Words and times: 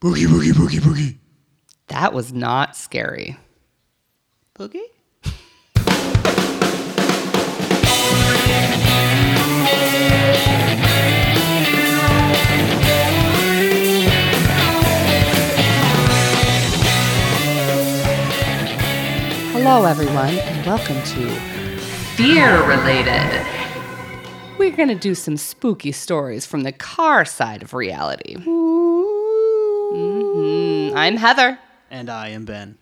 Boogie, 0.00 0.26
boogie, 0.26 0.52
boogie, 0.52 0.78
boogie. 0.80 1.18
That 1.88 2.12
was 2.12 2.32
not 2.32 2.76
scary. 2.76 3.36
Boogie? 4.54 4.84
Hello, 19.52 19.84
everyone, 19.84 20.34
and 20.34 20.66
welcome 20.66 20.96
to 21.02 21.28
Fear 22.16 22.62
Related. 22.66 23.46
We're 24.58 24.74
going 24.74 24.88
to 24.88 24.94
do 24.94 25.14
some 25.14 25.36
spooky 25.36 25.92
stories 25.92 26.46
from 26.46 26.62
the 26.62 26.72
car 26.72 27.24
side 27.24 27.62
of 27.62 27.74
reality. 27.74 28.36
Mhm. 28.36 28.77
I'm 30.98 31.16
Heather. 31.16 31.58
And 31.92 32.10
I 32.10 32.30
am 32.30 32.44
Ben. 32.44 32.76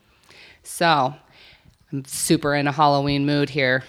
So, 0.63 1.15
I'm 1.93 2.05
super 2.07 2.55
in 2.55 2.67
a 2.67 2.73
Halloween 2.73 3.27
mood 3.27 3.51
here. 3.51 3.85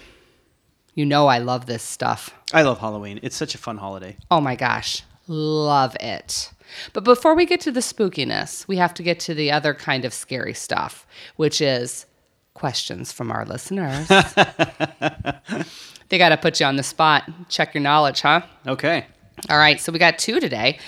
You 0.95 1.05
know, 1.05 1.27
I 1.27 1.37
love 1.37 1.65
this 1.65 1.81
stuff. 1.81 2.31
I 2.51 2.63
love 2.63 2.79
Halloween. 2.79 3.21
It's 3.23 3.37
such 3.37 3.55
a 3.55 3.57
fun 3.57 3.77
holiday. 3.77 4.17
Oh 4.29 4.41
my 4.41 4.57
gosh, 4.57 5.03
love 5.29 5.95
it. 6.01 6.51
But 6.91 7.05
before 7.05 7.35
we 7.35 7.45
get 7.45 7.61
to 7.61 7.71
the 7.71 7.79
spookiness, 7.79 8.67
we 8.67 8.75
have 8.75 8.93
to 8.95 9.03
get 9.03 9.21
to 9.21 9.33
the 9.33 9.49
other 9.49 9.73
kind 9.73 10.03
of 10.03 10.13
scary 10.13 10.53
stuff, 10.53 11.07
which 11.37 11.61
is 11.61 12.05
questions 12.53 13.13
from 13.13 13.31
our 13.31 13.45
listeners. 13.45 14.07
they 16.09 16.17
got 16.17 16.29
to 16.29 16.37
put 16.37 16.59
you 16.59 16.65
on 16.65 16.75
the 16.75 16.83
spot, 16.83 17.23
check 17.47 17.73
your 17.73 17.81
knowledge, 17.81 18.19
huh? 18.19 18.41
Okay. 18.67 19.05
All 19.49 19.57
right, 19.57 19.79
so 19.79 19.93
we 19.93 19.99
got 19.99 20.19
two 20.19 20.41
today. 20.41 20.79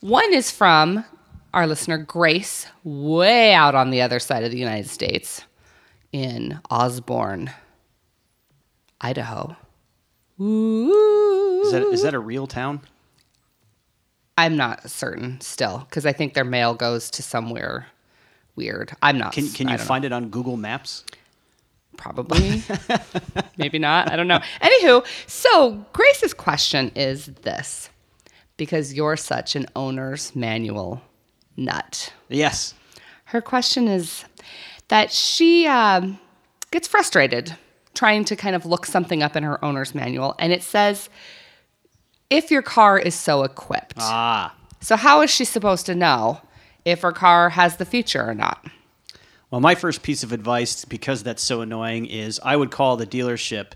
One 0.00 0.32
is 0.32 0.52
from 0.52 1.04
our 1.54 1.66
listener, 1.68 1.98
Grace, 1.98 2.66
way 2.82 3.54
out 3.54 3.74
on 3.74 3.90
the 3.90 4.02
other 4.02 4.18
side 4.18 4.42
of 4.42 4.50
the 4.50 4.58
United 4.58 4.90
States 4.90 5.42
in 6.12 6.60
Osburn, 6.70 7.52
Idaho. 9.00 9.56
Ooh. 10.40 11.62
Is 11.64 11.72
that 11.72 11.82
is 11.84 12.02
that 12.02 12.14
a 12.14 12.18
real 12.18 12.46
town? 12.46 12.80
I'm 14.36 14.56
not 14.56 14.90
certain 14.90 15.40
still 15.40 15.86
because 15.88 16.04
I 16.04 16.12
think 16.12 16.34
their 16.34 16.44
mail 16.44 16.74
goes 16.74 17.08
to 17.12 17.22
somewhere 17.22 17.86
weird. 18.56 18.92
I'm 19.00 19.16
not. 19.16 19.32
Can 19.32 19.48
can 19.50 19.68
you 19.68 19.76
don't 19.76 19.80
know. 19.80 19.86
find 19.86 20.04
it 20.04 20.12
on 20.12 20.30
Google 20.30 20.56
Maps? 20.56 21.04
Probably. 21.96 22.64
Maybe 23.56 23.78
not. 23.78 24.10
I 24.10 24.16
don't 24.16 24.26
know. 24.26 24.40
Anywho, 24.60 25.06
so 25.28 25.86
Grace's 25.92 26.34
question 26.34 26.90
is 26.96 27.26
this 27.42 27.90
because 28.56 28.92
you're 28.92 29.16
such 29.16 29.54
an 29.54 29.66
owner's 29.76 30.34
manual 30.34 31.00
nut. 31.56 32.12
Yes. 32.28 32.74
Her 33.26 33.40
question 33.40 33.88
is 33.88 34.24
that 34.88 35.12
she 35.12 35.66
um, 35.66 36.18
gets 36.70 36.86
frustrated 36.86 37.56
trying 37.94 38.24
to 38.24 38.36
kind 38.36 38.56
of 38.56 38.66
look 38.66 38.86
something 38.86 39.22
up 39.22 39.36
in 39.36 39.42
her 39.44 39.64
owner's 39.64 39.94
manual, 39.94 40.34
and 40.38 40.52
it 40.52 40.62
says, 40.62 41.08
if 42.30 42.50
your 42.50 42.62
car 42.62 42.98
is 42.98 43.14
so 43.14 43.44
equipped. 43.44 43.94
Ah. 43.98 44.54
So, 44.80 44.96
how 44.96 45.22
is 45.22 45.30
she 45.30 45.44
supposed 45.44 45.86
to 45.86 45.94
know 45.94 46.40
if 46.84 47.02
her 47.02 47.12
car 47.12 47.50
has 47.50 47.76
the 47.76 47.84
feature 47.84 48.28
or 48.28 48.34
not? 48.34 48.66
Well, 49.50 49.60
my 49.60 49.74
first 49.74 50.02
piece 50.02 50.22
of 50.22 50.32
advice, 50.32 50.84
because 50.84 51.22
that's 51.22 51.42
so 51.42 51.60
annoying, 51.60 52.06
is 52.06 52.40
I 52.44 52.56
would 52.56 52.70
call 52.70 52.96
the 52.96 53.06
dealership 53.06 53.72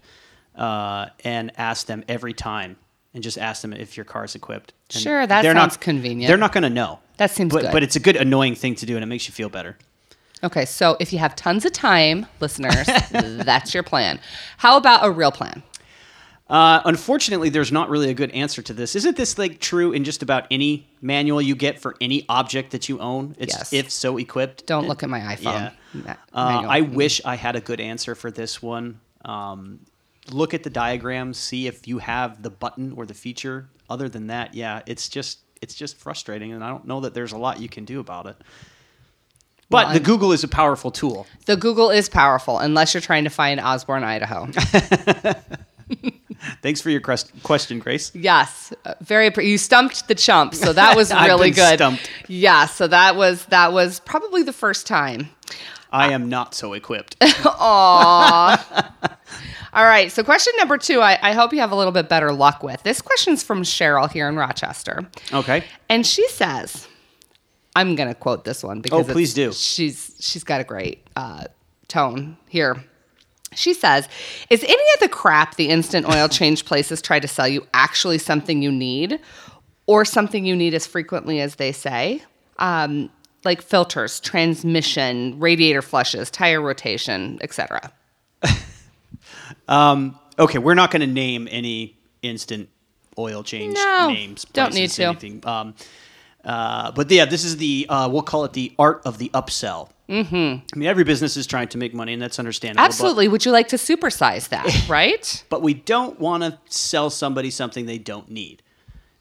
uh, 0.57 1.07
and 1.25 1.53
ask 1.57 1.87
them 1.87 2.05
every 2.09 2.33
time, 2.33 2.77
and 3.15 3.23
just 3.23 3.39
ask 3.39 3.63
them 3.63 3.73
if 3.73 3.97
your 3.97 4.05
car 4.05 4.25
is 4.25 4.35
equipped. 4.35 4.73
And 4.93 5.03
Sure, 5.03 5.27
that 5.27 5.45
sounds 5.45 5.55
not, 5.55 5.81
convenient. 5.81 6.29
They're 6.29 6.37
not 6.37 6.53
going 6.53 6.65
to 6.65 6.71
know. 6.71 6.99
That 7.19 7.31
seems 7.31 7.53
but, 7.53 7.63
good. 7.63 7.73
But 7.73 7.83
it's 7.83 7.97
a 7.97 8.01
good 8.01 8.17
annoying 8.17 8.55
thing 8.55 8.75
to 8.77 8.87
do, 8.87 8.97
and 8.97 9.03
it 9.03 9.07
makes 9.07 9.29
you 9.29 9.33
feel 9.35 9.49
better. 9.49 9.77
Okay, 10.43 10.65
so 10.65 10.97
if 11.01 11.13
you 11.13 11.19
have 11.19 11.35
tons 11.37 11.65
of 11.65 11.73
time, 11.73 12.27
listeners, 12.41 12.87
that's 13.11 13.75
your 13.75 13.83
plan. 13.83 14.21
How 14.57 14.77
about 14.77 15.05
a 15.05 15.11
real 15.11 15.33
plan? 15.33 15.63
Uh, 16.49 16.81
unfortunately, 16.85 17.51
there's 17.51 17.73
not 17.73 17.91
really 17.91 18.09
a 18.09 18.15
good 18.15 18.31
answer 18.31 18.63
to 18.63 18.73
this. 18.73 18.97
Isn't 18.97 19.17
this 19.17 19.37
like 19.37 19.61
true 19.61 19.93
in 19.93 20.05
just 20.05 20.23
about 20.23 20.47
any 20.51 20.89
manual 21.03 21.43
you 21.43 21.55
get 21.55 21.79
for 21.79 21.95
any 22.01 22.25
object 22.29 22.71
that 22.71 22.89
you 22.89 23.01
own? 23.01 23.37
It's 23.39 23.55
Yes. 23.55 23.73
if 23.73 23.91
so 23.91 24.17
equipped. 24.17 24.65
Don't 24.67 24.89
look 24.89 25.03
at 25.03 25.11
my 25.11 25.21
iPhone. 25.21 25.73
Yeah. 25.93 26.17
Uh. 26.33 26.65
I 26.67 26.81
wish 26.83 27.21
I 27.25 27.35
had 27.35 27.55
a 27.55 27.61
good 27.61 27.81
answer 27.81 28.15
for 28.15 28.31
this 28.31 28.63
one. 28.63 29.01
Um, 29.25 29.81
look 30.31 30.55
at 30.55 30.63
the 30.63 30.71
diagram, 30.71 31.35
see 31.35 31.67
if 31.67 31.87
you 31.87 31.99
have 31.99 32.43
the 32.43 32.51
button 32.51 32.93
or 32.93 33.05
the 33.05 33.15
feature. 33.15 33.69
Other 33.91 34.09
than 34.09 34.29
that, 34.29 34.55
yeah, 34.55 34.83
it's 34.87 35.09
just 35.09 35.41
it's 35.63 35.75
just 35.75 35.97
frustrating, 35.97 36.53
and 36.53 36.63
I 36.65 36.69
don't 36.71 36.87
know 36.87 37.01
that 37.01 37.15
there's 37.15 37.33
a 37.33 37.39
lot 37.39 37.61
you 37.61 37.69
can 37.69 37.85
do 37.85 38.01
about 38.01 38.27
it. 38.27 38.37
But 39.71 39.87
Well, 39.87 39.95
the 39.95 40.01
Google 40.01 40.33
is 40.33 40.45
a 40.45 40.49
powerful 40.49 40.91
tool. 40.91 41.27
The 41.47 41.57
Google 41.57 41.91
is 41.91 42.09
powerful 42.09 42.59
unless 42.59 42.95
you're 42.95 43.01
trying 43.03 43.25
to 43.25 43.31
find 43.31 43.61
Osburn, 43.61 44.03
Idaho. 44.03 44.47
Thanks 46.63 46.81
for 46.81 46.91
your 46.91 47.01
question, 47.01 47.79
Grace. 47.81 48.15
yes, 48.15 48.73
uh, 48.85 48.95
very. 49.01 49.31
Pre- 49.31 49.51
you 49.51 49.59
stumped 49.59 50.09
the 50.09 50.15
chump, 50.15 50.55
so 50.55 50.73
that 50.73 50.97
was 50.97 51.13
really 51.27 51.51
good. 51.51 51.79
stumped. 51.79 52.11
Yeah, 52.29 52.67
so 52.67 52.87
that 52.87 53.17
was 53.17 53.45
that 53.47 53.73
was 53.73 54.01
probably 54.01 54.43
the 54.43 54.53
first 54.53 54.87
time. 54.87 55.31
I 55.91 56.13
am 56.13 56.29
not 56.29 56.55
so 56.55 56.75
equipped. 56.75 57.17
All 59.73 59.85
right, 59.85 60.11
so 60.11 60.25
question 60.25 60.53
number 60.57 60.79
two, 60.79 61.01
I, 61.01 61.19
I 61.23 61.33
hope 61.33 61.53
you 61.53 61.61
have 61.61 61.73
a 61.73 61.77
little 61.77 61.93
bit 61.93 62.09
better 62.09 62.33
luck 62.33 62.63
with. 62.63 62.83
This 62.83 63.03
question's 63.03 63.43
from 63.43 63.63
Cheryl 63.63 64.11
here 64.11 64.29
in 64.29 64.37
Rochester. 64.37 65.09
Okay. 65.33 65.65
And 65.89 66.07
she 66.07 66.27
says, 66.29 66.89
I'm 67.79 67.95
going 67.95 68.09
to 68.09 68.15
quote 68.15 68.45
this 68.45 68.65
one 68.65 68.81
because 68.81 69.09
Oh, 69.09 69.13
please 69.13 69.35
do. 69.35 69.53
She's 69.53 70.17
she's 70.19 70.43
got 70.43 70.61
a 70.61 70.65
great 70.65 71.07
uh, 71.15 71.45
tone 71.87 72.37
here. 72.49 72.83
She 73.55 73.73
says, 73.73 74.09
"Is 74.51 74.65
any 74.65 74.73
of 74.95 75.01
the 75.01 75.09
crap 75.09 75.55
the 75.55 75.69
instant 75.69 76.07
oil 76.13 76.29
change 76.41 76.65
places 76.65 77.01
try 77.01 77.21
to 77.21 77.29
sell 77.29 77.47
you 77.47 77.67
actually 77.73 78.19
something 78.19 78.63
you 78.63 78.73
need, 78.73 79.21
or 79.87 80.05
something 80.05 80.45
you 80.45 80.57
need 80.57 80.75
as 80.75 80.87
frequently 80.89 81.41
as 81.41 81.55
they 81.55 81.71
say? 81.71 82.23
Um, 82.59 83.11
like 83.45 83.63
filters, 83.63 84.19
transmission, 84.19 85.39
radiator 85.39 85.81
flushes, 85.83 86.31
tire 86.33 86.61
rotation, 86.61 87.39
etc." 87.43 87.93
Okay, 89.69 90.59
we're 90.59 90.75
not 90.75 90.91
going 90.91 91.01
to 91.01 91.07
name 91.07 91.49
any 91.51 91.97
instant 92.23 92.69
oil 93.19 93.43
change 93.43 93.75
No, 93.75 94.09
names. 94.09 94.45
don't 94.53 94.73
need 94.75 94.91
to. 94.91 95.05
Anything. 95.05 95.43
Um, 95.45 95.75
uh, 96.45 96.93
but 96.93 97.11
yeah, 97.11 97.25
this 97.25 97.45
is 97.45 97.57
the 97.57 97.87
uh, 97.89 98.09
we'll 98.09 98.23
call 98.23 98.45
it 98.45 98.53
the 98.53 98.73
art 98.79 99.03
of 99.05 99.19
the 99.19 99.29
upsell. 99.35 99.91
Mm-hmm. 100.09 100.35
I 100.73 100.77
mean, 100.79 100.89
every 100.89 101.05
business 101.05 101.37
is 101.37 101.47
trying 101.47 101.69
to 101.69 101.79
make 101.79 101.93
money, 101.93 102.15
and 102.15 102.23
that's 102.23 102.39
understandable. 102.39 102.81
but- 102.83 102.87
Absolutely. 102.87 103.29
Would 103.29 103.45
you 103.45 103.53
like 103.53 103.69
to 103.69 103.77
supersize 103.77 104.49
that? 104.49 104.67
Right? 104.89 105.45
But, 105.51 105.61
we 105.61 105.75
don't 105.75 106.19
want 106.19 106.45
to 106.45 106.59
sell 106.67 107.11
somebody 107.11 107.51
something 107.51 107.85
they 107.85 107.99
don't 107.99 108.31
need. 108.31 108.63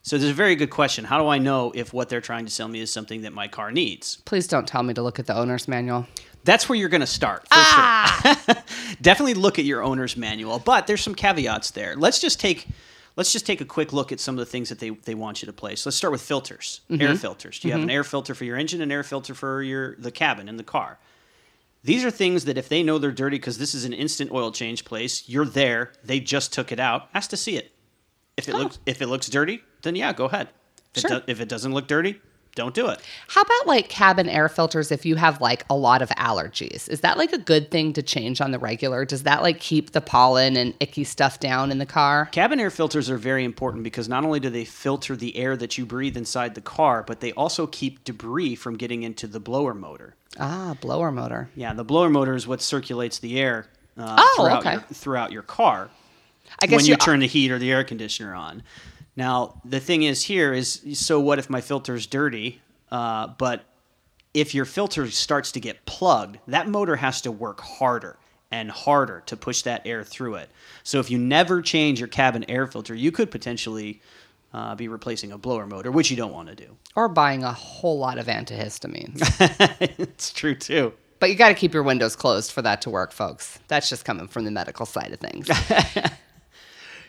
So 0.04 0.18
there's 0.18 0.32
a 0.32 0.34
very 0.36 0.56
good 0.56 0.70
question. 0.70 1.04
How 1.04 1.18
do 1.22 1.28
I 1.28 1.40
know 1.40 1.74
if 1.76 1.92
what 1.92 2.08
they're 2.08 2.22
trying 2.22 2.46
to 2.46 2.52
sell 2.52 2.70
me 2.70 2.80
is 2.80 2.90
something 2.94 3.24
that 3.24 3.34
my 3.34 3.50
car 3.50 3.72
needs? 3.72 4.18
Please 4.24 4.48
don't 4.48 4.66
tell 4.66 4.82
me 4.82 4.94
to 4.94 5.02
look 5.02 5.20
at 5.20 5.26
the 5.26 5.36
owner's 5.36 5.68
manual. 5.68 6.08
That's 6.48 6.70
where 6.70 6.78
you're 6.78 6.88
going 6.88 7.02
to 7.02 7.06
start 7.06 7.42
for 7.42 7.56
sure. 7.56 7.62
Ah. 7.62 8.64
Definitely 9.02 9.34
look 9.34 9.60
at 9.60 9.66
your 9.66 9.84
owner's 9.84 10.16
manual, 10.16 10.60
but 10.60 10.88
there's 10.88 11.02
some 11.02 11.14
caveats 11.14 11.72
there. 11.72 11.98
Let's 11.98 12.20
just 12.20 12.40
take 12.40 12.68
let's 13.18 13.34
just 13.34 13.46
take 13.46 13.60
a 13.60 13.66
quick 13.66 13.92
look 13.92 14.14
at 14.14 14.22
some 14.22 14.36
of 14.36 14.40
the 14.40 14.50
things 14.50 14.70
that 14.70 14.80
they, 14.80 14.92
they 14.92 15.14
want 15.14 15.42
you 15.42 15.48
to 15.48 15.54
place. 15.54 15.86
Let's 15.86 15.98
start 15.98 16.14
with 16.14 16.22
filters, 16.22 16.82
mm-hmm. 16.90 17.02
air 17.02 17.16
filters. 17.16 17.60
Do 17.60 17.68
you 17.68 17.74
have 17.74 17.82
an 17.82 17.90
mm-hmm. 17.90 17.96
air 17.96 18.04
filter 18.06 18.34
for 18.34 18.46
your 18.46 18.56
engine, 18.56 18.80
an 18.80 18.94
air 18.94 19.04
filter 19.04 19.34
for 19.34 19.62
your 19.62 19.98
the 19.98 20.10
cabin 20.10 20.48
in 20.48 20.56
the 20.56 20.64
car? 20.64 20.98
These 21.84 22.06
are 22.06 22.12
things 22.12 22.46
that 22.46 22.58
if 22.58 22.70
they 22.70 22.82
know 22.82 22.98
they're 22.98 23.12
dirty 23.12 23.38
because 23.38 23.58
this 23.58 23.74
is 23.76 23.84
an 23.84 23.92
instant 23.92 24.32
oil 24.32 24.54
change 24.54 24.86
place, 24.86 25.28
you're 25.28 25.46
there, 25.46 25.92
they 26.02 26.22
just 26.22 26.54
took 26.54 26.72
it 26.72 26.80
out, 26.80 27.10
ask 27.14 27.30
to 27.32 27.38
see 27.38 27.58
it. 27.58 27.74
If 28.38 28.48
it 28.48 28.56
oh. 28.56 28.60
looks 28.60 28.80
if 28.86 29.02
it 29.02 29.08
looks 29.08 29.28
dirty, 29.28 29.64
then 29.82 29.98
yeah, 29.98 30.14
go 30.14 30.26
ahead. 30.26 30.48
If, 30.96 31.02
Sure. 31.02 31.18
it, 31.18 31.26
do- 31.26 31.32
if 31.32 31.42
it 31.42 31.50
doesn't 31.50 31.74
look 31.74 31.88
dirty, 31.88 32.22
don't 32.58 32.74
do 32.74 32.88
it. 32.90 33.00
How 33.30 33.42
about 33.42 33.68
like 33.68 33.88
cabin 33.88 34.28
air 34.28 34.50
filters 34.50 34.92
if 34.92 35.06
you 35.06 35.16
have 35.16 35.40
like 35.40 35.64
a 35.70 35.76
lot 35.76 36.02
of 36.02 36.10
allergies? 36.10 36.90
Is 36.90 37.00
that 37.02 37.18
like 37.18 37.32
a 37.32 37.38
good 37.38 37.72
thing 37.72 37.94
to 37.94 38.02
change 38.02 38.42
on 38.42 38.52
the 38.52 38.60
regular? 38.60 39.06
Does 39.06 39.24
that 39.24 39.42
like 39.42 39.62
keep 39.62 39.92
the 39.92 40.02
pollen 40.02 40.58
and 40.58 40.74
icky 40.82 41.06
stuff 41.06 41.40
down 41.40 41.72
in 41.72 41.78
the 41.78 41.86
car? 41.86 42.26
Cabin 42.34 42.60
air 42.60 42.70
filters 42.70 43.10
are 43.10 43.18
very 43.18 43.46
important 43.46 43.86
because 43.86 44.10
not 44.10 44.26
only 44.26 44.42
do 44.42 44.50
they 44.50 44.66
filter 44.66 45.16
the 45.16 45.38
air 45.38 45.56
that 45.56 45.78
you 45.78 45.86
breathe 45.86 46.18
inside 46.18 46.56
the 46.56 46.62
car, 46.62 47.04
but 47.04 47.22
they 47.22 47.32
also 47.34 47.66
keep 47.68 48.04
debris 48.04 48.56
from 48.56 48.76
getting 48.76 49.04
into 49.04 49.28
the 49.28 49.40
blower 49.40 49.74
motor. 49.74 50.16
Ah, 50.40 50.76
blower 50.82 51.12
motor. 51.12 51.50
Yeah, 51.56 51.74
the 51.74 51.86
blower 51.86 52.10
motor 52.10 52.36
is 52.36 52.46
what 52.46 52.62
circulates 52.62 53.20
the 53.20 53.40
air 53.40 53.68
uh, 53.98 54.16
Oh, 54.20 54.36
throughout, 54.44 54.60
okay. 54.60 54.72
your, 54.74 54.82
throughout 54.82 55.32
your 55.32 55.44
car 55.44 55.90
I 56.62 56.66
guess 56.66 56.78
when 56.78 56.86
you 56.86 56.92
you 56.92 56.98
turn 56.98 57.20
the 57.20 57.28
heat 57.28 57.52
or 57.52 57.60
the 57.60 57.72
air 57.72 57.84
conditioner 57.84 58.34
on. 58.34 58.64
Now, 59.18 59.60
the 59.66 59.80
thing 59.80 60.04
is 60.04 60.24
here 60.24 60.54
is 60.54 60.82
so 60.94 61.20
what 61.20 61.40
if 61.40 61.50
my 61.50 61.60
filter's 61.60 62.06
dirty? 62.06 62.62
Uh, 62.92 63.28
but 63.28 63.66
if 64.34 64.54
your 64.54 64.66
filter 64.66 65.10
starts 65.10 65.52
to 65.54 65.60
get 65.60 65.86
plugged, 65.86 66.38
that 66.48 66.70
motor 66.70 66.96
has 66.96 67.22
to 67.22 67.32
work 67.32 67.60
harder 67.60 68.18
and 68.52 68.70
harder 68.72 69.24
to 69.26 69.36
push 69.36 69.64
that 69.64 69.82
air 69.86 70.04
through 70.04 70.36
it. 70.36 70.50
So 70.84 71.00
if 71.00 71.10
you 71.10 71.18
never 71.18 71.62
change 71.62 72.00
your 72.00 72.08
cabin 72.08 72.46
air 72.50 72.68
filter, 72.68 72.94
you 72.94 73.12
could 73.12 73.32
potentially 73.32 74.02
uh, 74.54 74.76
be 74.76 74.88
replacing 74.88 75.32
a 75.32 75.38
blower 75.38 75.66
motor, 75.66 75.92
which 75.92 76.12
you 76.12 76.16
don't 76.16 76.32
want 76.32 76.48
to 76.50 76.56
do. 76.56 76.78
Or 76.96 77.10
buying 77.10 77.44
a 77.44 77.52
whole 77.52 77.98
lot 77.98 78.18
of 78.20 78.28
antihistamines. 78.28 79.20
it's 80.00 80.32
true 80.32 80.56
too. 80.56 80.94
but 81.20 81.30
you 81.30 81.36
got 81.36 81.50
to 81.50 81.56
keep 81.56 81.74
your 81.74 81.84
windows 81.84 82.16
closed 82.16 82.52
for 82.52 82.62
that 82.62 82.82
to 82.84 82.90
work, 82.92 83.12
folks. 83.12 83.60
That's 83.68 83.90
just 83.90 84.06
coming 84.06 84.28
from 84.28 84.46
the 84.46 84.52
medical 84.52 84.86
side 84.86 85.12
of 85.12 85.20
things. 85.20 85.50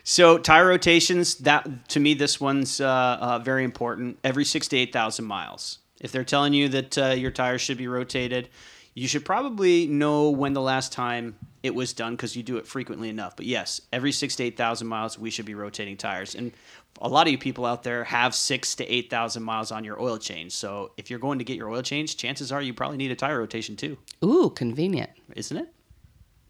So 0.09 0.39
tire 0.39 0.65
rotations, 0.65 1.35
that 1.35 1.87
to 1.89 1.99
me, 1.99 2.15
this 2.15 2.41
one's 2.41 2.81
uh, 2.81 2.87
uh, 3.21 3.39
very 3.39 3.63
important. 3.63 4.17
Every 4.23 4.43
six 4.43 4.67
to 4.69 4.75
eight 4.75 4.91
thousand 4.91 5.25
miles. 5.25 5.77
If 6.01 6.11
they're 6.11 6.23
telling 6.23 6.51
you 6.51 6.67
that 6.69 6.97
uh, 6.97 7.05
your 7.09 7.29
tires 7.29 7.61
should 7.61 7.77
be 7.77 7.87
rotated, 7.87 8.49
you 8.95 9.07
should 9.07 9.23
probably 9.23 9.85
know 9.85 10.31
when 10.31 10.53
the 10.53 10.63
last 10.63 10.91
time 10.91 11.37
it 11.61 11.75
was 11.75 11.93
done 11.93 12.15
because 12.15 12.35
you 12.35 12.41
do 12.41 12.57
it 12.57 12.65
frequently 12.65 13.09
enough. 13.09 13.35
But 13.35 13.45
yes, 13.45 13.81
every 13.93 14.11
six 14.11 14.35
to 14.37 14.45
eight 14.45 14.57
thousand 14.57 14.87
miles, 14.87 15.19
we 15.19 15.29
should 15.29 15.45
be 15.45 15.53
rotating 15.53 15.95
tires. 15.95 16.33
And 16.33 16.53
a 16.99 17.07
lot 17.07 17.27
of 17.27 17.31
you 17.31 17.37
people 17.37 17.67
out 17.67 17.83
there 17.83 18.03
have 18.05 18.33
six 18.33 18.73
to 18.77 18.91
eight 18.91 19.11
thousand 19.11 19.43
miles 19.43 19.71
on 19.71 19.83
your 19.83 20.01
oil 20.01 20.17
change. 20.17 20.53
So 20.53 20.91
if 20.97 21.11
you're 21.11 21.19
going 21.19 21.37
to 21.37 21.45
get 21.45 21.55
your 21.55 21.69
oil 21.69 21.83
change, 21.83 22.17
chances 22.17 22.51
are 22.51 22.63
you 22.63 22.73
probably 22.73 22.97
need 22.97 23.11
a 23.11 23.15
tire 23.15 23.37
rotation 23.37 23.75
too, 23.75 23.95
Ooh, 24.25 24.49
convenient. 24.55 25.11
isn't 25.35 25.55
it? 25.55 25.71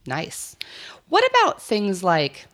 Nice. 0.07 0.55
What 1.09 1.29
about 1.29 1.61
things 1.61 2.05
like 2.05 2.47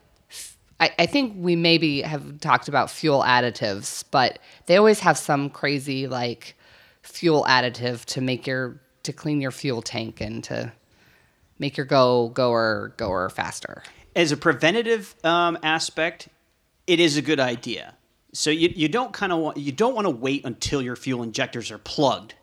I, 0.80 0.92
I 0.98 1.06
think 1.06 1.34
we 1.36 1.56
maybe 1.56 2.02
have 2.02 2.40
talked 2.40 2.68
about 2.68 2.90
fuel 2.90 3.22
additives, 3.22 4.04
but 4.10 4.38
they 4.66 4.76
always 4.76 5.00
have 5.00 5.16
some 5.16 5.48
crazy 5.50 6.06
like 6.06 6.56
fuel 7.02 7.44
additive 7.48 8.04
to 8.06 8.20
make 8.20 8.46
your 8.46 8.80
to 9.04 9.12
clean 9.12 9.40
your 9.40 9.52
fuel 9.52 9.82
tank 9.82 10.20
and 10.20 10.42
to 10.44 10.72
make 11.58 11.76
your 11.76 11.86
go 11.86 12.28
goer 12.30 12.92
goer 12.96 13.30
faster. 13.30 13.82
as 14.14 14.32
a 14.32 14.36
preventative 14.36 15.14
um, 15.24 15.58
aspect, 15.62 16.28
it 16.86 17.00
is 17.00 17.16
a 17.16 17.22
good 17.22 17.40
idea. 17.40 17.94
So 18.32 18.50
you, 18.50 18.70
you 18.74 18.88
don't 18.88 19.12
kind 19.12 19.32
of 19.32 19.38
want 19.38 19.56
you 19.56 19.72
don't 19.72 19.94
want 19.94 20.06
to 20.06 20.10
wait 20.10 20.44
until 20.44 20.82
your 20.82 20.96
fuel 20.96 21.22
injectors 21.22 21.70
are 21.70 21.78
plugged 21.78 22.34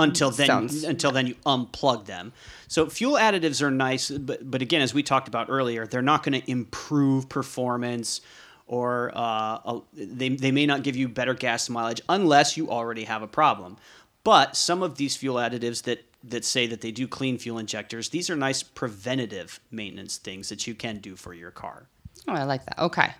until 0.00 0.30
then 0.30 0.46
Sounds- 0.46 0.84
until 0.84 1.12
then 1.12 1.26
you 1.26 1.34
unplug 1.46 2.06
them. 2.06 2.32
So 2.68 2.88
fuel 2.88 3.14
additives 3.14 3.62
are 3.62 3.70
nice, 3.70 4.10
but 4.10 4.50
but 4.50 4.62
again, 4.62 4.80
as 4.80 4.92
we 4.94 5.02
talked 5.02 5.28
about 5.28 5.48
earlier, 5.48 5.86
they're 5.86 6.02
not 6.02 6.22
going 6.22 6.40
to 6.40 6.50
improve 6.50 7.28
performance 7.28 8.20
or 8.66 9.10
uh, 9.16 9.20
a- 9.64 9.80
they, 9.94 10.28
they 10.30 10.52
may 10.52 10.66
not 10.66 10.82
give 10.82 10.96
you 10.96 11.08
better 11.08 11.34
gas 11.34 11.68
mileage 11.68 12.00
unless 12.08 12.56
you 12.56 12.70
already 12.70 13.04
have 13.04 13.22
a 13.22 13.26
problem. 13.26 13.76
But 14.22 14.56
some 14.56 14.82
of 14.82 14.96
these 14.96 15.16
fuel 15.16 15.36
additives 15.36 15.82
that 15.84 16.04
that 16.22 16.44
say 16.44 16.66
that 16.66 16.82
they 16.82 16.90
do 16.92 17.08
clean 17.08 17.38
fuel 17.38 17.58
injectors, 17.58 18.10
these 18.10 18.28
are 18.28 18.36
nice 18.36 18.62
preventative 18.62 19.58
maintenance 19.70 20.18
things 20.18 20.50
that 20.50 20.66
you 20.66 20.74
can 20.74 20.98
do 20.98 21.16
for 21.16 21.32
your 21.32 21.50
car. 21.50 21.86
Oh, 22.28 22.34
I 22.34 22.44
like 22.44 22.64
that. 22.66 22.78
Okay. 22.78 23.14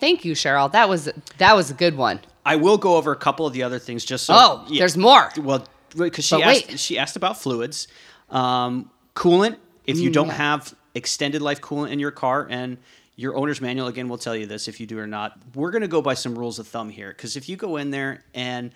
Thank 0.00 0.24
you, 0.24 0.32
Cheryl. 0.32 0.72
That 0.72 0.88
was 0.88 1.10
that 1.38 1.54
was 1.54 1.70
a 1.70 1.74
good 1.74 1.96
one. 1.96 2.20
I 2.44 2.56
will 2.56 2.78
go 2.78 2.96
over 2.96 3.12
a 3.12 3.16
couple 3.16 3.46
of 3.46 3.52
the 3.52 3.62
other 3.62 3.78
things 3.78 4.04
just 4.04 4.24
so. 4.24 4.34
Oh, 4.36 4.64
yeah. 4.68 4.78
there's 4.80 4.96
more. 4.96 5.30
Well, 5.36 5.66
because 5.96 6.24
she 6.24 6.36
But 6.36 6.42
asked, 6.44 6.68
wait. 6.68 6.80
she 6.80 6.98
asked 6.98 7.16
about 7.16 7.40
fluids, 7.40 7.88
um, 8.30 8.90
coolant. 9.14 9.56
If 9.86 9.98
you 9.98 10.10
Mm, 10.10 10.14
don't 10.14 10.26
yeah. 10.28 10.34
have 10.34 10.74
extended 10.94 11.42
life 11.42 11.60
coolant 11.60 11.90
in 11.90 11.98
your 11.98 12.10
car, 12.10 12.46
and 12.50 12.78
your 13.14 13.36
owner's 13.36 13.60
manual 13.60 13.86
again 13.88 14.08
will 14.08 14.18
tell 14.18 14.34
you 14.36 14.46
this 14.46 14.68
if 14.68 14.78
you 14.80 14.86
do 14.86 14.98
or 14.98 15.06
not. 15.06 15.38
We're 15.54 15.70
going 15.70 15.82
to 15.82 15.88
go 15.88 16.02
by 16.02 16.14
some 16.14 16.38
rules 16.38 16.58
of 16.58 16.66
thumb 16.68 16.90
here 16.90 17.08
because 17.08 17.36
if 17.36 17.48
you 17.48 17.56
go 17.56 17.76
in 17.76 17.90
there 17.90 18.24
and 18.34 18.72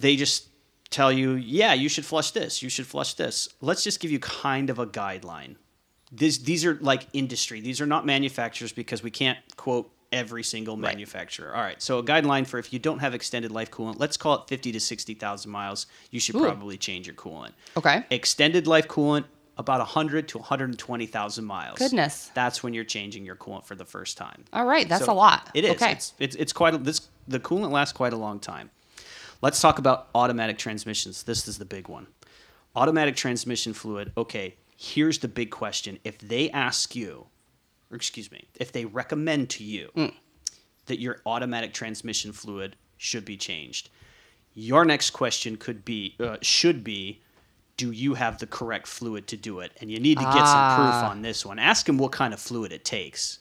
they 0.00 0.16
just 0.16 0.48
tell 0.90 1.12
you, 1.12 1.32
yeah, 1.34 1.72
you 1.72 1.88
should 1.88 2.04
flush 2.04 2.32
this, 2.32 2.62
you 2.62 2.68
should 2.68 2.86
flush 2.86 3.14
this. 3.14 3.48
Let's 3.60 3.84
just 3.84 4.00
give 4.00 4.10
you 4.10 4.18
kind 4.18 4.68
of 4.68 4.78
a 4.78 4.86
guideline. 4.86 5.56
This, 6.10 6.38
these 6.38 6.64
are 6.64 6.74
like 6.80 7.06
industry. 7.12 7.60
These 7.60 7.80
are 7.80 7.86
not 7.86 8.04
manufacturers 8.04 8.72
because 8.72 9.02
we 9.02 9.10
can't 9.10 9.38
quote 9.56 9.90
every 10.12 10.42
single 10.42 10.76
manufacturer. 10.76 11.54
All 11.54 11.62
right. 11.62 11.80
So 11.80 11.98
a 11.98 12.02
guideline 12.02 12.46
for 12.46 12.58
if 12.58 12.72
you 12.72 12.78
don't 12.78 12.98
have 12.98 13.14
extended 13.14 13.50
life 13.50 13.70
coolant, 13.70 13.98
let's 13.98 14.16
call 14.16 14.36
it 14.36 14.48
50 14.48 14.72
to 14.72 14.80
60,000 14.80 15.50
miles, 15.50 15.86
you 16.10 16.20
should 16.20 16.36
Ooh. 16.36 16.42
probably 16.42 16.76
change 16.76 17.06
your 17.06 17.16
coolant. 17.16 17.52
Okay. 17.76 18.04
Extended 18.10 18.66
life 18.66 18.88
coolant 18.88 19.24
about 19.58 19.78
100 19.78 20.28
to 20.28 20.38
120,000 20.38 21.44
miles. 21.44 21.78
Goodness. 21.78 22.30
That's 22.34 22.62
when 22.62 22.74
you're 22.74 22.84
changing 22.84 23.24
your 23.24 23.36
coolant 23.36 23.64
for 23.64 23.74
the 23.74 23.84
first 23.84 24.16
time. 24.16 24.44
All 24.52 24.66
right, 24.66 24.88
that's 24.88 25.04
So 25.04 25.12
a 25.12 25.14
lot. 25.14 25.50
It 25.54 25.64
is. 25.64 25.72
Okay. 25.72 25.92
It's, 25.92 26.14
it's 26.18 26.36
it's 26.36 26.52
quite 26.52 26.74
a, 26.74 26.78
this 26.78 27.08
the 27.28 27.40
coolant 27.40 27.70
lasts 27.70 27.92
quite 27.92 28.12
a 28.12 28.16
long 28.16 28.40
time. 28.40 28.70
Let's 29.40 29.60
talk 29.60 29.78
about 29.78 30.08
automatic 30.14 30.56
transmissions. 30.56 31.24
This 31.24 31.48
is 31.48 31.58
the 31.58 31.64
big 31.64 31.88
one. 31.88 32.06
Automatic 32.74 33.16
transmission 33.16 33.72
fluid. 33.72 34.12
Okay, 34.16 34.54
here's 34.76 35.18
the 35.18 35.28
big 35.28 35.50
question. 35.50 35.98
If 36.04 36.18
they 36.18 36.50
ask 36.50 36.96
you, 36.96 37.26
or 37.92 37.96
excuse 37.96 38.32
me, 38.32 38.46
if 38.58 38.72
they 38.72 38.84
recommend 38.86 39.50
to 39.50 39.64
you 39.64 39.90
Mm. 39.94 40.14
that 40.86 40.98
your 40.98 41.20
automatic 41.26 41.72
transmission 41.74 42.32
fluid 42.32 42.74
should 42.96 43.24
be 43.24 43.36
changed, 43.36 43.90
your 44.54 44.84
next 44.84 45.10
question 45.10 45.56
could 45.56 45.84
be 45.84 46.14
uh, 46.18 46.38
should 46.40 46.82
be 46.82 47.20
do 47.76 47.90
you 47.90 48.14
have 48.14 48.38
the 48.38 48.46
correct 48.46 48.86
fluid 48.86 49.26
to 49.26 49.36
do 49.36 49.60
it? 49.60 49.72
And 49.80 49.90
you 49.90 49.98
need 49.98 50.18
to 50.18 50.24
get 50.24 50.46
some 50.46 50.74
proof 50.76 50.94
Ah. 50.94 51.10
on 51.10 51.22
this 51.22 51.44
one. 51.44 51.58
Ask 51.58 51.86
them 51.86 51.98
what 51.98 52.12
kind 52.12 52.32
of 52.34 52.40
fluid 52.40 52.70
it 52.72 52.84
takes 52.84 53.38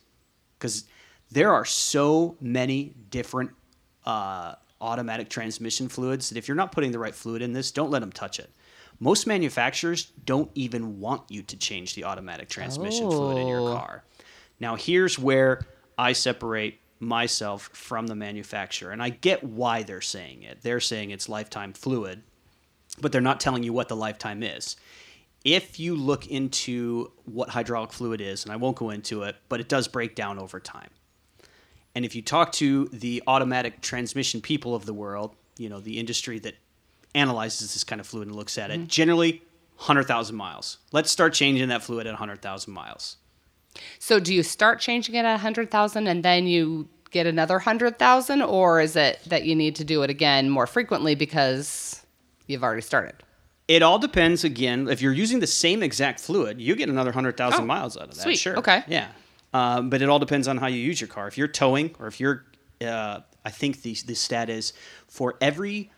because 0.57 0.85
there 1.29 1.53
are 1.53 1.65
so 1.65 2.35
many 2.41 2.93
different 3.09 3.51
uh, 4.05 4.55
automatic 4.79 5.29
transmission 5.29 5.87
fluids 5.87 6.29
that 6.29 6.37
if 6.37 6.47
you're 6.47 6.55
not 6.55 6.71
putting 6.71 6.91
the 6.91 6.97
right 6.99 7.13
fluid 7.13 7.41
in 7.41 7.53
this, 7.53 7.71
don't 7.71 7.91
let 7.91 7.99
them 7.99 8.11
touch 8.11 8.39
it. 8.39 8.49
Most 8.99 9.27
manufacturers 9.27 10.11
don't 10.25 10.49
even 10.55 10.99
want 10.99 11.23
you 11.29 11.41
to 11.43 11.57
change 11.57 11.93
the 11.95 12.03
automatic 12.05 12.49
transmission 12.49 13.09
fluid 13.11 13.37
in 13.37 13.47
your 13.47 13.61
Oh. 13.61 13.73
car. 13.73 14.03
Now, 14.61 14.75
here's 14.75 15.17
where 15.17 15.65
I 15.97 16.13
separate 16.13 16.79
myself 16.99 17.69
from 17.73 18.05
the 18.05 18.15
manufacturer, 18.15 18.91
and 18.91 19.01
I 19.01 19.09
get 19.09 19.43
why 19.43 19.81
they're 19.81 20.01
saying 20.01 20.43
it. 20.43 20.59
They're 20.61 20.79
saying 20.79 21.09
it's 21.09 21.27
lifetime 21.27 21.73
fluid, 21.73 22.21
but 23.01 23.11
they're 23.11 23.21
not 23.21 23.39
telling 23.39 23.63
you 23.63 23.73
what 23.73 23.89
the 23.89 23.95
lifetime 23.95 24.43
is. 24.43 24.77
If 25.43 25.79
you 25.79 25.95
look 25.95 26.27
into 26.27 27.11
what 27.25 27.49
hydraulic 27.49 27.91
fluid 27.91 28.21
is, 28.21 28.43
and 28.43 28.53
I 28.53 28.55
won't 28.57 28.77
go 28.77 28.91
into 28.91 29.23
it, 29.23 29.35
but 29.49 29.59
it 29.59 29.67
does 29.67 29.87
break 29.87 30.13
down 30.13 30.37
over 30.37 30.59
time. 30.59 30.91
And 31.95 32.05
if 32.05 32.15
you 32.15 32.21
talk 32.21 32.51
to 32.53 32.85
the 32.93 33.23
automatic 33.25 33.81
transmission 33.81 34.41
people 34.41 34.75
of 34.75 34.85
the 34.85 34.93
world, 34.93 35.35
you 35.57 35.69
know, 35.69 35.79
the 35.79 35.99
industry 35.99 36.37
that 36.39 36.53
analyzes 37.15 37.73
this 37.73 37.83
kind 37.83 37.99
of 37.99 38.05
fluid 38.05 38.27
and 38.27 38.35
looks 38.37 38.59
at 38.59 38.69
it, 38.69 38.77
mm-hmm. 38.77 38.87
generally 38.87 39.41
100,000 39.77 40.35
miles. 40.35 40.77
Let's 40.91 41.09
start 41.09 41.33
changing 41.33 41.69
that 41.69 41.81
fluid 41.81 42.05
at 42.05 42.11
100,000 42.11 42.71
miles. 42.71 43.17
So 43.99 44.19
do 44.19 44.33
you 44.33 44.43
start 44.43 44.79
changing 44.79 45.15
it 45.15 45.25
at 45.25 45.31
100,000 45.33 46.07
and 46.07 46.23
then 46.23 46.47
you 46.47 46.87
get 47.09 47.25
another 47.27 47.55
100,000 47.55 48.41
or 48.41 48.79
is 48.81 48.95
it 48.95 49.19
that 49.27 49.43
you 49.43 49.55
need 49.55 49.75
to 49.75 49.83
do 49.83 50.01
it 50.03 50.09
again 50.09 50.49
more 50.49 50.67
frequently 50.67 51.15
because 51.15 52.03
you've 52.47 52.63
already 52.63 52.81
started? 52.81 53.15
It 53.67 53.83
all 53.83 53.99
depends. 53.99 54.43
Again, 54.43 54.87
if 54.89 55.01
you're 55.01 55.13
using 55.13 55.39
the 55.39 55.47
same 55.47 55.81
exact 55.83 56.19
fluid, 56.19 56.59
you 56.59 56.75
get 56.75 56.89
another 56.89 57.11
hundred 57.13 57.37
thousand 57.37 57.63
Oh, 57.63 57.67
miles 57.67 57.95
out 57.95 58.09
of 58.09 58.15
that. 58.15 58.21
sweet. 58.21 58.37
Sure. 58.39 58.57
Okay. 58.57 58.83
Yeah. 58.87 59.07
Um, 59.53 59.89
but 59.89 60.01
it 60.01 60.09
all 60.09 60.19
depends 60.19 60.47
on 60.47 60.57
how 60.57 60.67
you 60.67 60.79
use 60.79 60.99
your 60.99 61.07
car. 61.07 61.27
If 61.27 61.37
you're 61.37 61.47
towing, 61.47 61.95
or 61.99 62.07
if 62.07 62.19
you're, 62.19 62.45
uh, 62.81 63.21
I 63.45 63.49
think 63.49 63.81
the 63.81 63.93
the 64.05 64.15
stat 64.15 64.49
is 64.49 64.73
for 65.07 65.35
every 65.39 65.89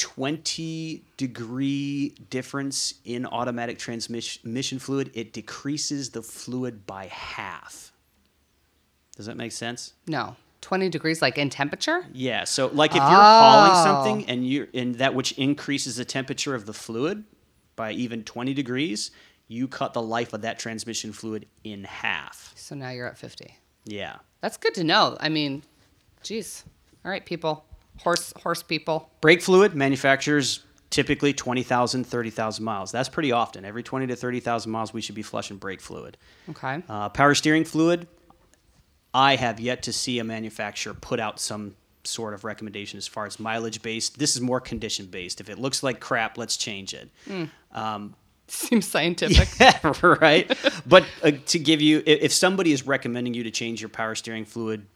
twenty 0.00 1.04
degree 1.18 2.14
difference 2.30 2.94
in 3.04 3.26
automatic 3.26 3.78
transmission 3.78 4.78
fluid, 4.78 5.10
it 5.12 5.34
decreases 5.34 6.08
the 6.10 6.22
fluid 6.22 6.86
by 6.86 7.06
half. 7.08 7.92
Does 9.16 9.26
that 9.26 9.36
make 9.36 9.52
sense? 9.52 9.92
No. 10.06 10.36
20 10.62 10.88
degrees 10.88 11.20
like 11.22 11.36
in 11.36 11.50
temperature? 11.50 12.06
Yeah. 12.14 12.44
So 12.44 12.68
like 12.68 12.92
if 12.92 12.96
you're 12.96 13.04
hauling 13.04 13.72
Oh. 13.74 13.84
something 13.84 14.28
and 14.30 14.46
you're 14.48 14.68
in 14.72 14.92
that 14.92 15.14
which 15.14 15.32
increases 15.32 15.96
the 15.96 16.04
temperature 16.04 16.54
of 16.54 16.64
the 16.66 16.72
fluid 16.72 17.24
by 17.76 17.92
even 17.92 18.24
20 18.24 18.54
degrees, 18.54 19.10
you 19.48 19.68
cut 19.68 19.92
the 19.92 20.02
life 20.02 20.32
of 20.32 20.40
that 20.42 20.58
transmission 20.58 21.12
fluid 21.12 21.46
in 21.64 21.84
half. 21.84 22.52
So 22.56 22.74
now 22.74 22.90
you're 22.90 23.06
at 23.06 23.18
50. 23.18 23.54
Yeah. 23.84 24.16
That's 24.40 24.56
good 24.56 24.74
to 24.74 24.84
know. 24.84 25.16
I 25.20 25.28
mean, 25.28 25.62
geez. 26.22 26.64
All 27.04 27.10
right, 27.10 27.24
people. 27.24 27.64
Horse 28.02 28.32
horse 28.42 28.62
people. 28.62 29.10
Brake 29.20 29.42
fluid 29.42 29.74
manufacturers 29.74 30.64
typically 30.90 31.32
20,000, 31.32 32.04
30,000 32.04 32.64
miles. 32.64 32.90
That's 32.90 33.08
pretty 33.08 33.30
often. 33.32 33.64
Every 33.64 33.82
20 33.82 34.08
to 34.08 34.16
30,000 34.16 34.70
miles 34.70 34.92
we 34.92 35.00
should 35.00 35.14
be 35.14 35.22
flushing 35.22 35.56
brake 35.56 35.80
fluid. 35.80 36.16
Okay. 36.48 36.82
Uh, 36.88 37.08
power 37.08 37.34
steering 37.34 37.64
fluid, 37.64 38.08
I 39.14 39.36
have 39.36 39.60
yet 39.60 39.84
to 39.84 39.92
see 39.92 40.18
a 40.18 40.24
manufacturer 40.24 40.94
put 40.94 41.20
out 41.20 41.38
some 41.38 41.76
sort 42.02 42.34
of 42.34 42.44
recommendation 42.44 42.96
as 42.98 43.06
far 43.06 43.26
as 43.26 43.38
mileage 43.38 43.82
based. 43.82 44.18
This 44.18 44.34
is 44.34 44.40
more 44.40 44.60
condition 44.60 45.06
based. 45.06 45.40
If 45.40 45.48
it 45.48 45.58
looks 45.58 45.82
like 45.82 46.00
crap, 46.00 46.38
let's 46.38 46.56
change 46.56 46.94
it. 46.94 47.10
Seems 48.48 48.88
scientific. 48.88 49.48
Yeah, 49.60 49.92
right. 50.02 50.50
but 50.86 51.04
uh, 51.22 51.32
to 51.46 51.58
give 51.58 51.80
you, 51.80 52.02
if 52.04 52.32
somebody 52.32 52.72
is 52.72 52.84
recommending 52.84 53.32
you 53.34 53.44
to 53.44 53.50
change 53.52 53.80
your 53.80 53.90
power 53.90 54.16
steering 54.16 54.44
fluid 54.44 54.86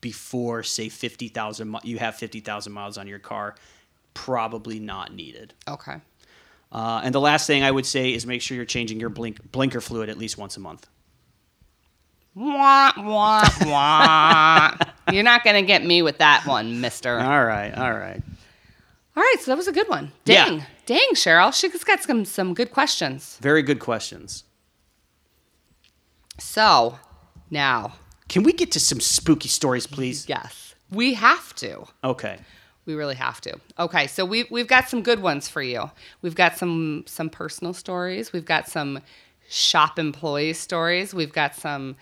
before, 0.00 0.62
say, 0.62 0.88
fifty 0.88 1.28
thousand, 1.28 1.76
you 1.84 1.98
have 1.98 2.16
fifty 2.16 2.40
thousand 2.40 2.72
miles 2.72 2.98
on 2.98 3.06
your 3.06 3.18
car, 3.18 3.54
probably 4.14 4.80
not 4.80 5.12
needed. 5.12 5.54
Okay. 5.68 5.96
Uh, 6.72 7.00
and 7.02 7.14
the 7.14 7.20
last 7.20 7.46
thing 7.46 7.62
I 7.62 7.70
would 7.70 7.86
say 7.86 8.14
is 8.14 8.26
make 8.26 8.42
sure 8.42 8.56
you're 8.56 8.64
changing 8.64 9.00
your 9.00 9.10
blink 9.10 9.50
blinker 9.52 9.80
fluid 9.80 10.08
at 10.08 10.18
least 10.18 10.38
once 10.38 10.56
a 10.56 10.60
month. 10.60 10.86
Wah, 12.34 12.92
wah, 12.96 13.48
wah. 13.62 14.76
You're 15.12 15.24
not 15.24 15.42
going 15.42 15.56
to 15.56 15.66
get 15.66 15.84
me 15.84 16.00
with 16.00 16.18
that 16.18 16.46
one, 16.46 16.80
mister. 16.80 17.18
All 17.18 17.44
right, 17.44 17.76
all 17.76 17.92
right. 17.92 18.22
All 19.16 19.22
right, 19.22 19.36
so 19.40 19.50
that 19.50 19.56
was 19.56 19.66
a 19.66 19.72
good 19.72 19.88
one. 19.88 20.12
Yeah. 20.24 20.46
Dang. 20.46 20.64
Dang, 20.86 21.08
Cheryl. 21.14 21.52
She's 21.52 21.82
got 21.82 22.02
some, 22.02 22.24
some 22.24 22.54
good 22.54 22.70
questions. 22.70 23.36
Very 23.40 23.62
good 23.62 23.80
questions. 23.80 24.44
So 26.38 26.98
now, 27.50 27.94
Can 28.30 28.44
we 28.44 28.52
get 28.52 28.70
to 28.72 28.80
some 28.80 29.00
spooky 29.00 29.48
stories, 29.48 29.88
please? 29.88 30.28
yes, 30.28 30.76
we 30.92 31.14
have 31.14 31.52
to. 31.56 31.84
Okay. 32.04 32.38
We 32.86 32.94
really 32.94 33.16
have 33.16 33.40
to. 33.42 33.58
Okay, 33.76 34.06
so 34.06 34.24
we 34.24 34.44
we've 34.50 34.68
got 34.68 34.88
some 34.88 35.02
good 35.02 35.20
ones 35.20 35.48
for 35.48 35.60
you. 35.60 35.90
We've 36.22 36.36
got 36.36 36.56
some 36.56 37.04
some 37.06 37.28
personal 37.28 37.74
stories. 37.74 38.32
We've 38.32 38.44
got 38.44 38.68
some 38.68 39.00
shop 39.48 39.98
employee 39.98 40.52
stories. 40.52 41.12
We've 41.12 41.32
got 41.32 41.56
some 41.56 41.96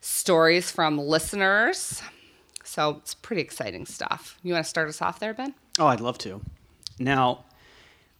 stories 0.00 0.70
from 0.70 0.98
listeners. 0.98 2.02
So 2.64 2.96
it's 3.02 3.12
pretty 3.14 3.42
exciting 3.42 3.84
stuff. 3.84 4.38
You 4.42 4.54
want 4.54 4.64
to 4.64 4.68
start 4.70 4.88
us 4.88 5.02
off 5.02 5.20
there, 5.20 5.34
Ben? 5.34 5.54
Oh, 5.78 5.86
I'd 5.86 6.00
love 6.00 6.16
to. 6.18 6.40
Now, 6.98 7.44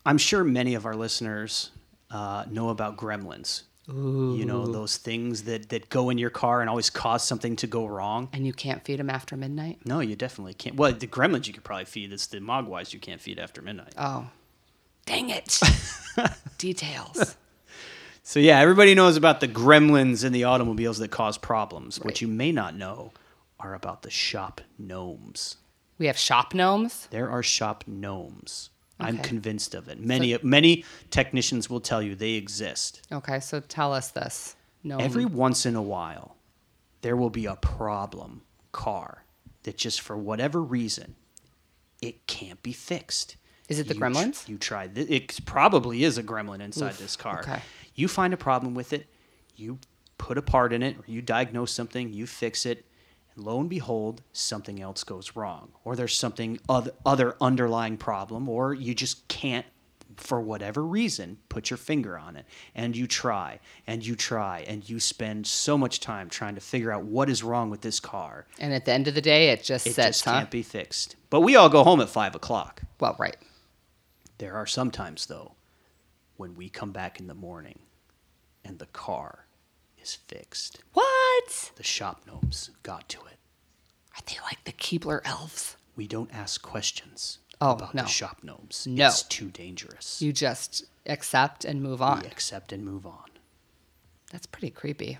I'm 0.04 0.18
sure 0.18 0.44
many 0.44 0.74
of 0.74 0.84
our 0.84 0.94
listeners 0.94 1.70
uh, 2.10 2.44
know 2.50 2.68
about 2.68 2.98
gremlins. 2.98 3.62
You 3.88 4.44
know, 4.44 4.66
those 4.66 4.96
things 4.96 5.44
that, 5.44 5.68
that 5.68 5.88
go 5.90 6.10
in 6.10 6.18
your 6.18 6.30
car 6.30 6.60
and 6.60 6.68
always 6.68 6.90
cause 6.90 7.22
something 7.22 7.54
to 7.56 7.68
go 7.68 7.86
wrong. 7.86 8.28
And 8.32 8.44
you 8.44 8.52
can't 8.52 8.84
feed 8.84 8.98
them 8.98 9.08
after 9.08 9.36
midnight. 9.36 9.78
No, 9.84 10.00
you 10.00 10.16
definitely 10.16 10.54
can't. 10.54 10.74
Well, 10.74 10.92
the 10.92 11.06
gremlins 11.06 11.46
you 11.46 11.52
could 11.52 11.62
probably 11.62 11.84
feed. 11.84 12.12
It's 12.12 12.26
the 12.26 12.38
mogwais 12.40 12.92
you 12.92 12.98
can't 12.98 13.20
feed 13.20 13.38
after 13.38 13.62
midnight. 13.62 13.94
Oh, 13.96 14.26
dang 15.04 15.30
it! 15.30 15.60
Details. 16.58 17.36
So, 18.28 18.40
yeah, 18.40 18.58
everybody 18.58 18.96
knows 18.96 19.16
about 19.16 19.38
the 19.38 19.46
gremlins 19.46 20.24
in 20.24 20.32
the 20.32 20.42
automobiles 20.42 20.98
that 20.98 21.12
cause 21.12 21.38
problems. 21.38 22.00
Right. 22.00 22.06
What 22.06 22.20
you 22.20 22.26
may 22.26 22.50
not 22.50 22.74
know 22.74 23.12
are 23.60 23.72
about 23.72 24.02
the 24.02 24.10
shop 24.10 24.60
gnomes. 24.80 25.58
We 25.96 26.06
have 26.06 26.18
shop 26.18 26.52
gnomes. 26.52 27.06
There 27.12 27.30
are 27.30 27.44
shop 27.44 27.84
gnomes. 27.86 28.70
I'm 28.98 29.18
convinced 29.18 29.74
of 29.74 29.88
it. 29.88 30.00
Many 30.00 30.36
many 30.42 30.84
technicians 31.10 31.68
will 31.68 31.80
tell 31.80 32.00
you 32.02 32.14
they 32.14 32.32
exist. 32.32 33.02
Okay, 33.12 33.40
so 33.40 33.60
tell 33.60 33.92
us 33.92 34.10
this. 34.10 34.56
No. 34.82 34.98
Every 34.98 35.24
once 35.24 35.66
in 35.66 35.74
a 35.76 35.82
while, 35.82 36.36
there 37.02 37.16
will 37.16 37.30
be 37.30 37.46
a 37.46 37.56
problem 37.56 38.42
car 38.72 39.24
that 39.64 39.76
just 39.76 40.00
for 40.00 40.16
whatever 40.16 40.62
reason, 40.62 41.16
it 42.00 42.26
can't 42.26 42.62
be 42.62 42.72
fixed. 42.72 43.36
Is 43.68 43.78
it 43.80 43.88
the 43.88 43.94
You 43.94 44.00
gremlins? 44.00 44.48
you 44.48 44.58
try 44.58 44.86
Th- 44.86 45.10
it 45.10 45.44
probably 45.44 46.04
is 46.04 46.18
a 46.18 46.22
gremlin 46.22 46.60
inside 46.60 46.94
this 46.94 47.16
car. 47.16 47.40
okay. 47.40 47.60
You 47.96 48.06
find 48.08 48.32
a 48.32 48.36
problem 48.36 48.74
with 48.74 48.92
it, 48.92 49.08
you 49.56 49.78
put 50.18 50.38
a 50.38 50.42
part 50.42 50.72
in 50.72 50.82
it, 50.82 50.96
or 50.98 51.04
you 51.06 51.20
diagnose 51.20 51.72
something, 51.72 52.12
you 52.12 52.26
fix 52.26 52.64
it, 52.64 52.86
lo 53.36 53.60
and 53.60 53.68
behold, 53.70 54.22
something 54.32 54.80
else 54.80 55.04
goes 55.04 55.36
wrong, 55.36 55.72
or 55.84 55.94
there's 55.94 56.16
something 56.16 56.58
other, 56.68 57.36
underlying 57.40 57.96
problem, 57.96 58.48
or 58.48 58.74
you 58.74 58.94
just 58.94 59.28
can't, 59.28 59.66
for 60.16 60.40
whatever 60.40 60.82
reason, 60.84 61.36
put 61.50 61.68
your 61.68 61.76
finger 61.76 62.16
on 62.18 62.36
it, 62.36 62.46
and 62.74 62.96
you 62.96 63.06
try 63.06 63.60
and 63.86 64.06
you 64.06 64.16
try 64.16 64.64
and 64.66 64.88
you 64.88 64.98
spend 64.98 65.46
so 65.46 65.76
much 65.76 66.00
time 66.00 66.28
trying 66.30 66.54
to 66.54 66.60
figure 66.60 66.90
out 66.90 67.04
what 67.04 67.28
is 67.28 67.42
wrong 67.42 67.68
with 67.70 67.82
this 67.82 68.00
car. 68.00 68.46
and 68.58 68.72
at 68.72 68.84
the 68.86 68.92
end 68.92 69.06
of 69.08 69.14
the 69.14 69.20
day, 69.20 69.50
it 69.50 69.62
just 69.62 69.86
It 69.86 69.94
sits, 69.94 70.06
just 70.18 70.24
huh? 70.24 70.32
can't 70.38 70.50
be 70.50 70.62
fixed. 70.62 71.16
But 71.28 71.40
we 71.42 71.54
all 71.56 71.68
go 71.68 71.84
home 71.84 72.00
at 72.00 72.08
five 72.08 72.34
o'clock. 72.34 72.82
Well, 73.00 73.16
right. 73.18 73.36
There 74.38 74.54
are 74.54 74.66
some 74.66 74.90
times, 74.90 75.26
though, 75.26 75.54
when 76.36 76.54
we 76.54 76.68
come 76.68 76.92
back 76.92 77.20
in 77.20 77.26
the 77.26 77.34
morning 77.34 77.80
and 78.64 78.78
the 78.78 78.86
car 78.86 79.45
is 80.06 80.14
fixed. 80.14 80.78
What? 80.92 81.72
The 81.76 81.82
shop 81.82 82.22
gnomes 82.26 82.70
got 82.82 83.08
to 83.10 83.18
it. 83.26 83.38
Are 84.16 84.22
they 84.26 84.36
like 84.44 84.62
the 84.64 84.72
Keebler 84.72 85.20
elves? 85.24 85.76
We 85.96 86.06
don't 86.06 86.32
ask 86.32 86.62
questions 86.62 87.38
Oh, 87.60 87.72
about 87.72 87.94
no. 87.94 88.02
the 88.02 88.08
shop 88.08 88.38
gnomes. 88.42 88.86
No. 88.88 89.06
It's 89.06 89.22
too 89.22 89.46
dangerous. 89.48 90.20
You 90.22 90.32
just 90.32 90.84
accept 91.06 91.64
and 91.64 91.82
move 91.82 92.00
on. 92.02 92.20
we 92.20 92.26
accept 92.26 92.72
and 92.72 92.84
move 92.84 93.04
on. 93.06 93.24
That's 94.30 94.46
pretty 94.46 94.70
creepy. 94.70 95.18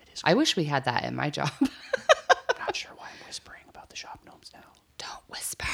It 0.00 0.08
is. 0.12 0.20
I 0.24 0.34
wish 0.34 0.56
we 0.56 0.64
had 0.64 0.84
that 0.86 1.04
in 1.04 1.14
my 1.14 1.30
job. 1.30 1.50
I'm 1.60 1.68
not 2.58 2.74
sure 2.74 2.92
why 2.96 3.06
I'm 3.06 3.26
whispering 3.26 3.62
about 3.68 3.90
the 3.90 3.96
shop 3.96 4.20
gnomes 4.26 4.50
now. 4.54 4.60
Don't 4.98 5.22
whisper. 5.28 5.66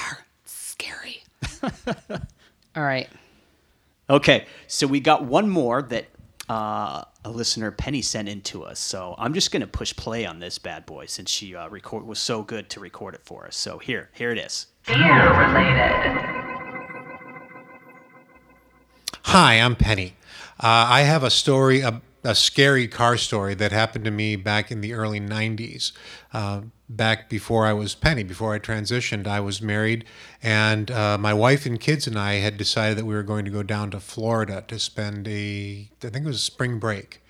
It's 0.44 0.52
scary. 0.52 1.22
All 2.76 2.82
right. 2.82 3.08
Okay, 4.08 4.46
so 4.66 4.86
we 4.88 4.98
got 5.00 5.24
one 5.24 5.48
more 5.48 5.82
that 5.82 6.06
uh, 6.48 7.04
a 7.24 7.30
listener 7.30 7.70
Penny 7.70 8.02
sent 8.02 8.28
in 8.28 8.40
to 8.42 8.64
us. 8.64 8.78
So 8.78 9.14
I'm 9.18 9.34
just 9.34 9.50
going 9.52 9.60
to 9.60 9.66
push 9.66 9.94
play 9.94 10.24
on 10.24 10.38
this 10.38 10.58
bad 10.58 10.86
boy 10.86 11.06
since 11.06 11.30
she 11.30 11.54
uh, 11.54 11.68
record 11.68 12.06
was 12.06 12.18
so 12.18 12.42
good 12.42 12.70
to 12.70 12.80
record 12.80 13.14
it 13.14 13.22
for 13.24 13.46
us. 13.46 13.56
So 13.56 13.78
here, 13.78 14.10
here 14.14 14.30
it 14.30 14.38
is. 14.38 14.66
Fear 14.82 14.96
related. 14.96 16.40
Hi, 19.24 19.54
I'm 19.60 19.76
Penny. 19.76 20.14
Uh, 20.58 20.88
I 20.88 21.02
have 21.02 21.22
a 21.22 21.30
story, 21.30 21.80
a, 21.80 22.00
a 22.22 22.34
scary 22.34 22.86
car 22.86 23.16
story 23.16 23.54
that 23.54 23.72
happened 23.72 24.04
to 24.04 24.10
me 24.10 24.36
back 24.36 24.70
in 24.70 24.80
the 24.80 24.92
early 24.92 25.20
90s. 25.20 25.92
Uh, 26.32 26.62
back 26.88 27.28
before 27.30 27.66
I 27.66 27.72
was 27.72 27.94
Penny, 27.94 28.22
before 28.22 28.52
I 28.52 28.58
transitioned, 28.58 29.26
I 29.26 29.40
was 29.40 29.62
married, 29.62 30.04
and 30.42 30.90
uh, 30.90 31.16
my 31.16 31.32
wife 31.32 31.64
and 31.64 31.80
kids 31.80 32.06
and 32.06 32.18
I 32.18 32.34
had 32.34 32.56
decided 32.56 32.98
that 32.98 33.06
we 33.06 33.14
were 33.14 33.22
going 33.22 33.44
to 33.44 33.50
go 33.50 33.62
down 33.62 33.90
to 33.92 34.00
Florida 34.00 34.64
to 34.68 34.78
spend 34.78 35.26
a, 35.28 35.88
I 36.02 36.08
think 36.08 36.24
it 36.24 36.28
was 36.28 36.36
a 36.36 36.40
spring 36.40 36.78
break. 36.78 37.22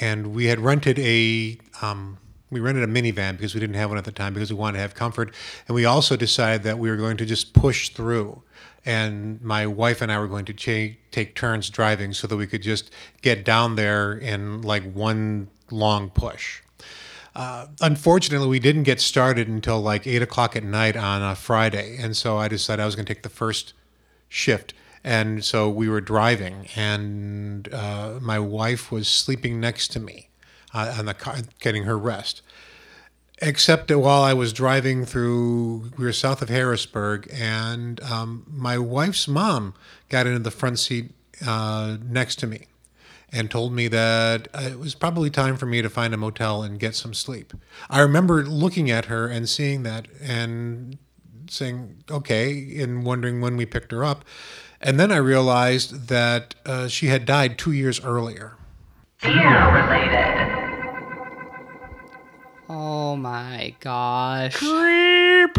And 0.00 0.34
we 0.34 0.46
had 0.46 0.60
rented 0.60 0.98
a, 0.98 1.58
um, 1.80 2.18
we 2.50 2.60
rented 2.60 2.84
a 2.84 2.86
minivan 2.86 3.32
because 3.32 3.54
we 3.54 3.60
didn't 3.60 3.76
have 3.76 3.88
one 3.88 3.98
at 3.98 4.04
the 4.04 4.12
time 4.12 4.34
because 4.34 4.50
we 4.52 4.58
wanted 4.58 4.78
to 4.78 4.82
have 4.82 4.94
comfort. 4.94 5.32
And 5.66 5.74
we 5.74 5.86
also 5.86 6.16
decided 6.16 6.62
that 6.64 6.78
we 6.78 6.90
were 6.90 6.96
going 6.96 7.16
to 7.18 7.24
just 7.24 7.54
push 7.54 7.90
through 7.90 8.42
and 8.88 9.42
my 9.42 9.66
wife 9.66 10.00
and 10.00 10.10
I 10.10 10.18
were 10.18 10.26
going 10.26 10.46
to 10.46 10.54
cha- 10.54 10.96
take 11.10 11.34
turns 11.34 11.68
driving 11.68 12.14
so 12.14 12.26
that 12.26 12.36
we 12.36 12.46
could 12.46 12.62
just 12.62 12.90
get 13.20 13.44
down 13.44 13.76
there 13.76 14.14
in 14.14 14.62
like 14.62 14.90
one 14.94 15.48
long 15.70 16.08
push. 16.08 16.62
Uh, 17.34 17.66
unfortunately, 17.82 18.48
we 18.48 18.58
didn't 18.58 18.84
get 18.84 18.98
started 18.98 19.46
until 19.46 19.78
like 19.82 20.06
eight 20.06 20.22
o'clock 20.22 20.56
at 20.56 20.64
night 20.64 20.96
on 20.96 21.20
a 21.22 21.34
Friday, 21.34 21.98
and 22.00 22.16
so 22.16 22.38
I 22.38 22.48
decided 22.48 22.82
I 22.82 22.86
was 22.86 22.96
going 22.96 23.04
to 23.04 23.14
take 23.14 23.22
the 23.22 23.28
first 23.28 23.74
shift. 24.26 24.72
And 25.04 25.44
so 25.44 25.68
we 25.68 25.90
were 25.90 26.00
driving, 26.00 26.68
and 26.74 27.72
uh, 27.72 28.18
my 28.22 28.38
wife 28.38 28.90
was 28.90 29.06
sleeping 29.06 29.60
next 29.60 29.88
to 29.92 30.00
me 30.00 30.30
uh, 30.72 30.94
on 30.98 31.04
the 31.04 31.14
car, 31.14 31.36
getting 31.60 31.84
her 31.84 31.98
rest 31.98 32.40
except 33.40 33.88
that 33.88 33.98
while 33.98 34.22
I 34.22 34.34
was 34.34 34.52
driving 34.52 35.04
through, 35.04 35.90
we 35.96 36.04
were 36.04 36.12
south 36.12 36.42
of 36.42 36.48
Harrisburg, 36.48 37.28
and 37.32 38.00
um, 38.02 38.44
my 38.48 38.78
wife's 38.78 39.28
mom 39.28 39.74
got 40.08 40.26
into 40.26 40.40
the 40.40 40.50
front 40.50 40.78
seat 40.78 41.12
uh, 41.46 41.96
next 42.02 42.36
to 42.40 42.46
me 42.46 42.66
and 43.30 43.50
told 43.50 43.72
me 43.72 43.88
that 43.88 44.48
uh, 44.54 44.62
it 44.62 44.78
was 44.78 44.94
probably 44.94 45.30
time 45.30 45.56
for 45.56 45.66
me 45.66 45.82
to 45.82 45.90
find 45.90 46.14
a 46.14 46.16
motel 46.16 46.62
and 46.62 46.80
get 46.80 46.94
some 46.94 47.12
sleep. 47.12 47.52
I 47.90 48.00
remember 48.00 48.44
looking 48.44 48.90
at 48.90 49.06
her 49.06 49.28
and 49.28 49.48
seeing 49.48 49.82
that 49.82 50.08
and 50.20 50.98
saying, 51.48 52.04
okay, 52.10 52.80
and 52.80 53.04
wondering 53.04 53.40
when 53.40 53.56
we 53.56 53.66
picked 53.66 53.92
her 53.92 54.04
up. 54.04 54.24
And 54.80 54.98
then 54.98 55.10
I 55.12 55.16
realized 55.16 56.08
that 56.08 56.54
uh, 56.64 56.88
she 56.88 57.08
had 57.08 57.26
died 57.26 57.58
two 57.58 57.72
years 57.72 58.02
earlier. 58.02 58.54
Fear 59.18 59.34
related. 59.74 60.27
Oh 62.90 63.16
my 63.16 63.74
gosh. 63.80 64.56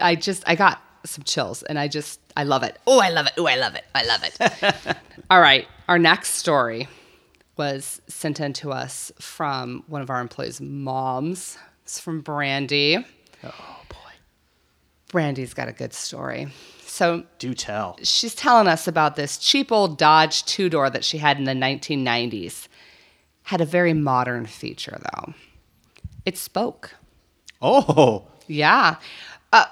I 0.00 0.14
just 0.14 0.42
I 0.46 0.54
got 0.54 0.80
some 1.04 1.24
chills 1.24 1.62
and 1.62 1.78
I 1.78 1.88
just 1.88 2.20
I 2.34 2.44
love 2.44 2.62
it. 2.62 2.78
Oh, 2.86 3.00
I 3.00 3.10
love 3.10 3.26
it. 3.26 3.34
Oh, 3.36 3.46
I 3.46 3.56
love 3.56 3.74
it. 3.74 3.84
I 3.94 4.02
love 4.06 4.22
it. 4.24 4.96
All 5.30 5.42
right. 5.42 5.68
Our 5.86 5.98
next 5.98 6.36
story 6.36 6.88
was 7.58 8.00
sent 8.08 8.40
in 8.40 8.54
to 8.54 8.72
us 8.72 9.12
from 9.20 9.84
one 9.88 10.00
of 10.00 10.08
our 10.08 10.22
employees' 10.22 10.58
moms. 10.58 11.58
It's 11.82 12.00
from 12.00 12.22
Brandy. 12.22 12.96
Oh 13.44 13.80
boy. 13.90 14.12
Brandy's 15.08 15.52
got 15.52 15.68
a 15.68 15.72
good 15.72 15.92
story. 15.92 16.48
So 16.86 17.24
Do 17.38 17.52
tell. 17.52 17.98
she's 18.02 18.34
telling 18.34 18.68
us 18.68 18.88
about 18.88 19.16
this 19.16 19.36
cheap 19.36 19.70
old 19.70 19.98
Dodge 19.98 20.46
two 20.46 20.70
door 20.70 20.88
that 20.88 21.04
she 21.04 21.18
had 21.18 21.36
in 21.36 21.44
the 21.44 21.52
1990s. 21.52 22.68
Had 23.42 23.60
a 23.60 23.66
very 23.66 23.92
modern 23.92 24.46
feature 24.46 24.98
though. 25.14 25.34
It 26.28 26.36
spoke. 26.36 26.94
Oh. 27.62 28.26
Yeah. 28.48 28.96
Uh, 29.50 29.64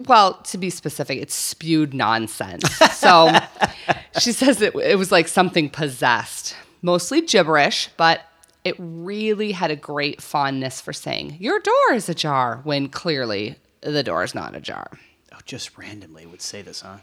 well, 0.00 0.34
to 0.42 0.58
be 0.58 0.70
specific, 0.70 1.22
it 1.22 1.30
spewed 1.30 1.94
nonsense. 1.94 2.68
So 2.96 3.32
she 4.18 4.32
says 4.32 4.60
it, 4.60 4.74
it 4.74 4.98
was 4.98 5.12
like 5.12 5.28
something 5.28 5.70
possessed, 5.70 6.56
mostly 6.82 7.20
gibberish, 7.20 7.90
but 7.96 8.22
it 8.64 8.74
really 8.76 9.52
had 9.52 9.70
a 9.70 9.76
great 9.76 10.20
fondness 10.20 10.80
for 10.80 10.92
saying, 10.92 11.36
Your 11.38 11.60
door 11.60 11.92
is 11.92 12.08
ajar, 12.08 12.60
when 12.64 12.88
clearly 12.88 13.54
the 13.80 14.02
door 14.02 14.24
is 14.24 14.34
not 14.34 14.56
ajar. 14.56 14.90
Oh, 15.32 15.38
just 15.44 15.78
randomly 15.78 16.26
would 16.26 16.42
say 16.42 16.60
this, 16.60 16.80
huh? 16.80 16.96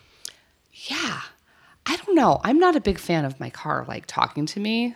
Yeah. 0.73 1.21
I 1.85 1.95
don't 1.95 2.13
know. 2.15 2.41
I'm 2.43 2.59
not 2.59 2.75
a 2.75 2.81
big 2.81 2.99
fan 2.99 3.23
of 3.23 3.39
my 3.39 3.49
car 3.49 3.85
like 3.87 4.05
talking 4.05 4.45
to 4.47 4.59
me. 4.59 4.95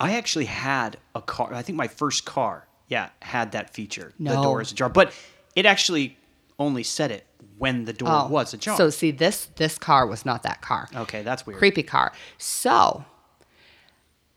I 0.00 0.14
actually 0.14 0.46
had 0.46 0.96
a 1.14 1.20
car. 1.20 1.52
I 1.52 1.60
think 1.60 1.76
my 1.76 1.88
first 1.88 2.24
car, 2.24 2.66
yeah, 2.88 3.10
had 3.20 3.52
that 3.52 3.72
feature. 3.74 4.12
The 4.18 4.34
door 4.42 4.60
is 4.60 4.72
ajar, 4.72 4.88
but 4.88 5.12
it 5.56 5.66
actually 5.66 6.16
only 6.58 6.82
said 6.82 7.10
it 7.10 7.26
when 7.58 7.84
the 7.84 7.92
door 7.92 8.28
was 8.28 8.54
ajar. 8.54 8.74
Oh, 8.74 8.76
So 8.76 8.90
see, 8.90 9.10
this 9.10 9.46
this 9.56 9.78
car 9.78 10.06
was 10.06 10.24
not 10.24 10.42
that 10.42 10.60
car. 10.62 10.88
okay, 10.94 11.22
that's 11.22 11.46
weird. 11.46 11.58
creepy 11.58 11.82
car. 11.82 12.12
So, 12.38 13.04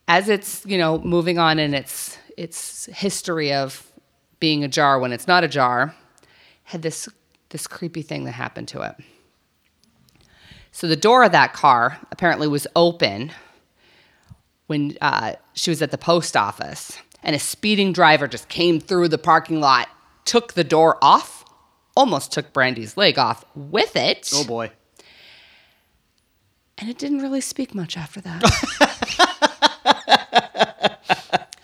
as 0.07 0.29
it's 0.29 0.65
you 0.65 0.77
know 0.77 0.99
moving 0.99 1.37
on 1.39 1.59
in 1.59 1.73
its 1.73 2.17
its 2.37 2.85
history 2.87 3.53
of 3.53 3.91
being 4.39 4.63
a 4.63 4.67
jar 4.67 4.99
when 4.99 5.11
it's 5.13 5.27
not 5.27 5.43
a 5.43 5.47
jar, 5.47 5.95
had 6.63 6.81
this 6.81 7.07
this 7.49 7.67
creepy 7.67 8.01
thing 8.01 8.25
that 8.25 8.33
happened 8.33 8.67
to 8.69 8.81
it. 8.81 8.95
So 10.71 10.87
the 10.87 10.97
door 10.97 11.23
of 11.23 11.31
that 11.31 11.53
car 11.53 11.99
apparently 12.11 12.47
was 12.49 12.67
open 12.75 13.31
when 14.67 14.97
uh, 14.99 15.35
she 15.53 15.69
was 15.71 15.81
at 15.81 15.91
the 15.91 15.97
post 15.97 16.35
office, 16.35 16.97
and 17.25 17.35
a 17.35 17.39
speeding 17.39 17.91
driver 17.91 18.27
just 18.27 18.47
came 18.47 18.79
through 18.79 19.09
the 19.09 19.17
parking 19.17 19.59
lot, 19.59 19.89
took 20.23 20.53
the 20.53 20.63
door 20.63 20.97
off, 21.01 21.43
almost 21.97 22.31
took 22.31 22.53
Brandy's 22.53 22.95
leg 22.95 23.17
off 23.17 23.43
with 23.55 23.95
it. 23.95 24.29
Oh 24.33 24.45
boy. 24.45 24.71
And 26.77 26.89
it 26.89 26.97
didn't 26.97 27.19
really 27.19 27.41
speak 27.41 27.73
much 27.73 27.97
after 27.97 28.21
that. 28.21 28.43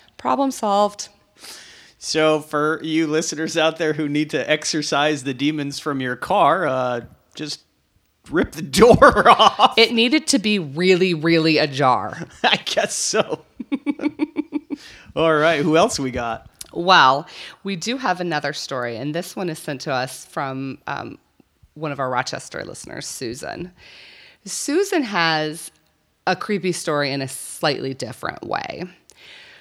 Problem 0.17 0.51
solved. 0.51 1.09
So 1.99 2.39
for 2.39 2.79
you 2.83 3.05
listeners 3.05 3.55
out 3.55 3.77
there 3.77 3.93
who 3.93 4.09
need 4.09 4.31
to 4.31 4.49
exercise 4.49 5.23
the 5.23 5.33
demons 5.33 5.79
from 5.79 6.01
your 6.01 6.15
car, 6.15 6.65
uh, 6.65 7.01
just 7.35 7.61
rip 8.31 8.53
the 8.53 8.61
door 8.63 9.29
off. 9.29 9.77
It 9.77 9.93
needed 9.93 10.25
to 10.27 10.39
be 10.39 10.57
really, 10.57 11.13
really 11.13 11.57
ajar. 11.59 12.17
I 12.43 12.57
guess 12.57 12.95
so. 12.95 13.45
All 15.15 15.33
right, 15.33 15.61
who 15.61 15.77
else 15.77 15.99
we 15.99 16.11
got? 16.11 16.49
Well, 16.73 17.27
we 17.63 17.75
do 17.75 17.97
have 17.97 18.21
another 18.21 18.53
story, 18.53 18.95
and 18.95 19.13
this 19.13 19.35
one 19.35 19.49
is 19.49 19.59
sent 19.59 19.81
to 19.81 19.93
us 19.93 20.25
from 20.25 20.77
um, 20.87 21.17
one 21.73 21.91
of 21.91 21.99
our 21.99 22.09
Rochester 22.09 22.63
listeners, 22.63 23.05
Susan. 23.05 23.71
Susan 24.45 25.03
has 25.03 25.71
a 26.27 26.35
creepy 26.35 26.71
story 26.71 27.11
in 27.11 27.21
a 27.21 27.27
slightly 27.27 27.93
different 27.93 28.43
way. 28.43 28.83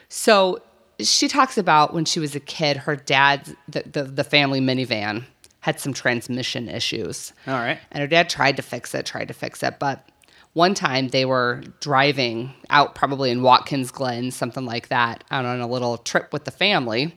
So 0.09 0.62
she 0.99 1.29
talks 1.29 1.57
about 1.59 1.95
when 1.95 2.05
she 2.05 2.21
was 2.21 2.35
a 2.35 2.41
kid, 2.41 2.77
her 2.77 2.97
dad's, 2.97 3.55
the, 3.69 3.83
the, 3.91 4.05
the 4.05 4.25
family 4.25 4.61
minivan 4.61 5.25
had 5.61 5.81
some 5.81 5.93
transmission 5.93 6.69
issues. 6.69 7.33
All 7.47 7.55
right. 7.55 7.79
And 7.91 8.00
her 8.00 8.07
dad 8.07 8.29
tried 8.31 8.57
to 8.57 8.62
fix 8.62 8.95
it, 8.95 9.07
tried 9.07 9.29
to 9.29 9.35
fix 9.35 9.62
it. 9.62 9.79
But 9.79 10.07
one 10.52 10.75
time 10.75 11.09
they 11.09 11.25
were 11.25 11.62
driving 11.80 12.52
out, 12.71 12.95
probably 12.95 13.30
in 13.30 13.42
Watkins 13.42 13.90
Glen, 13.90 14.30
something 14.30 14.64
like 14.64 14.88
that, 14.88 15.25
out 15.30 15.45
on 15.45 15.61
a 15.61 15.66
little 15.66 15.99
trip 15.99 16.33
with 16.33 16.45
the 16.45 16.50
family. 16.50 17.16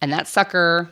And 0.00 0.12
that 0.12 0.28
sucker 0.28 0.90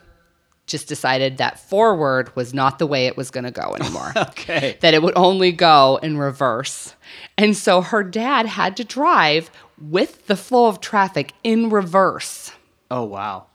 just 0.66 0.88
decided 0.88 1.38
that 1.38 1.58
forward 1.58 2.34
was 2.34 2.54
not 2.54 2.78
the 2.78 2.86
way 2.86 3.06
it 3.06 3.16
was 3.16 3.30
going 3.30 3.44
to 3.44 3.50
go 3.50 3.74
anymore. 3.74 4.12
Okay. 4.32 4.76
that 4.80 4.94
it 4.94 5.02
would 5.02 5.16
only 5.16 5.52
go 5.52 6.00
in 6.02 6.18
reverse. 6.18 6.94
And 7.38 7.56
so 7.56 7.80
her 7.80 8.02
dad 8.02 8.46
had 8.46 8.76
to 8.78 8.84
drive 8.84 9.50
with 9.80 10.26
the 10.26 10.36
flow 10.36 10.66
of 10.66 10.80
traffic 10.80 11.32
in 11.44 11.70
reverse. 11.70 12.52
Oh 12.90 13.04
wow. 13.04 13.46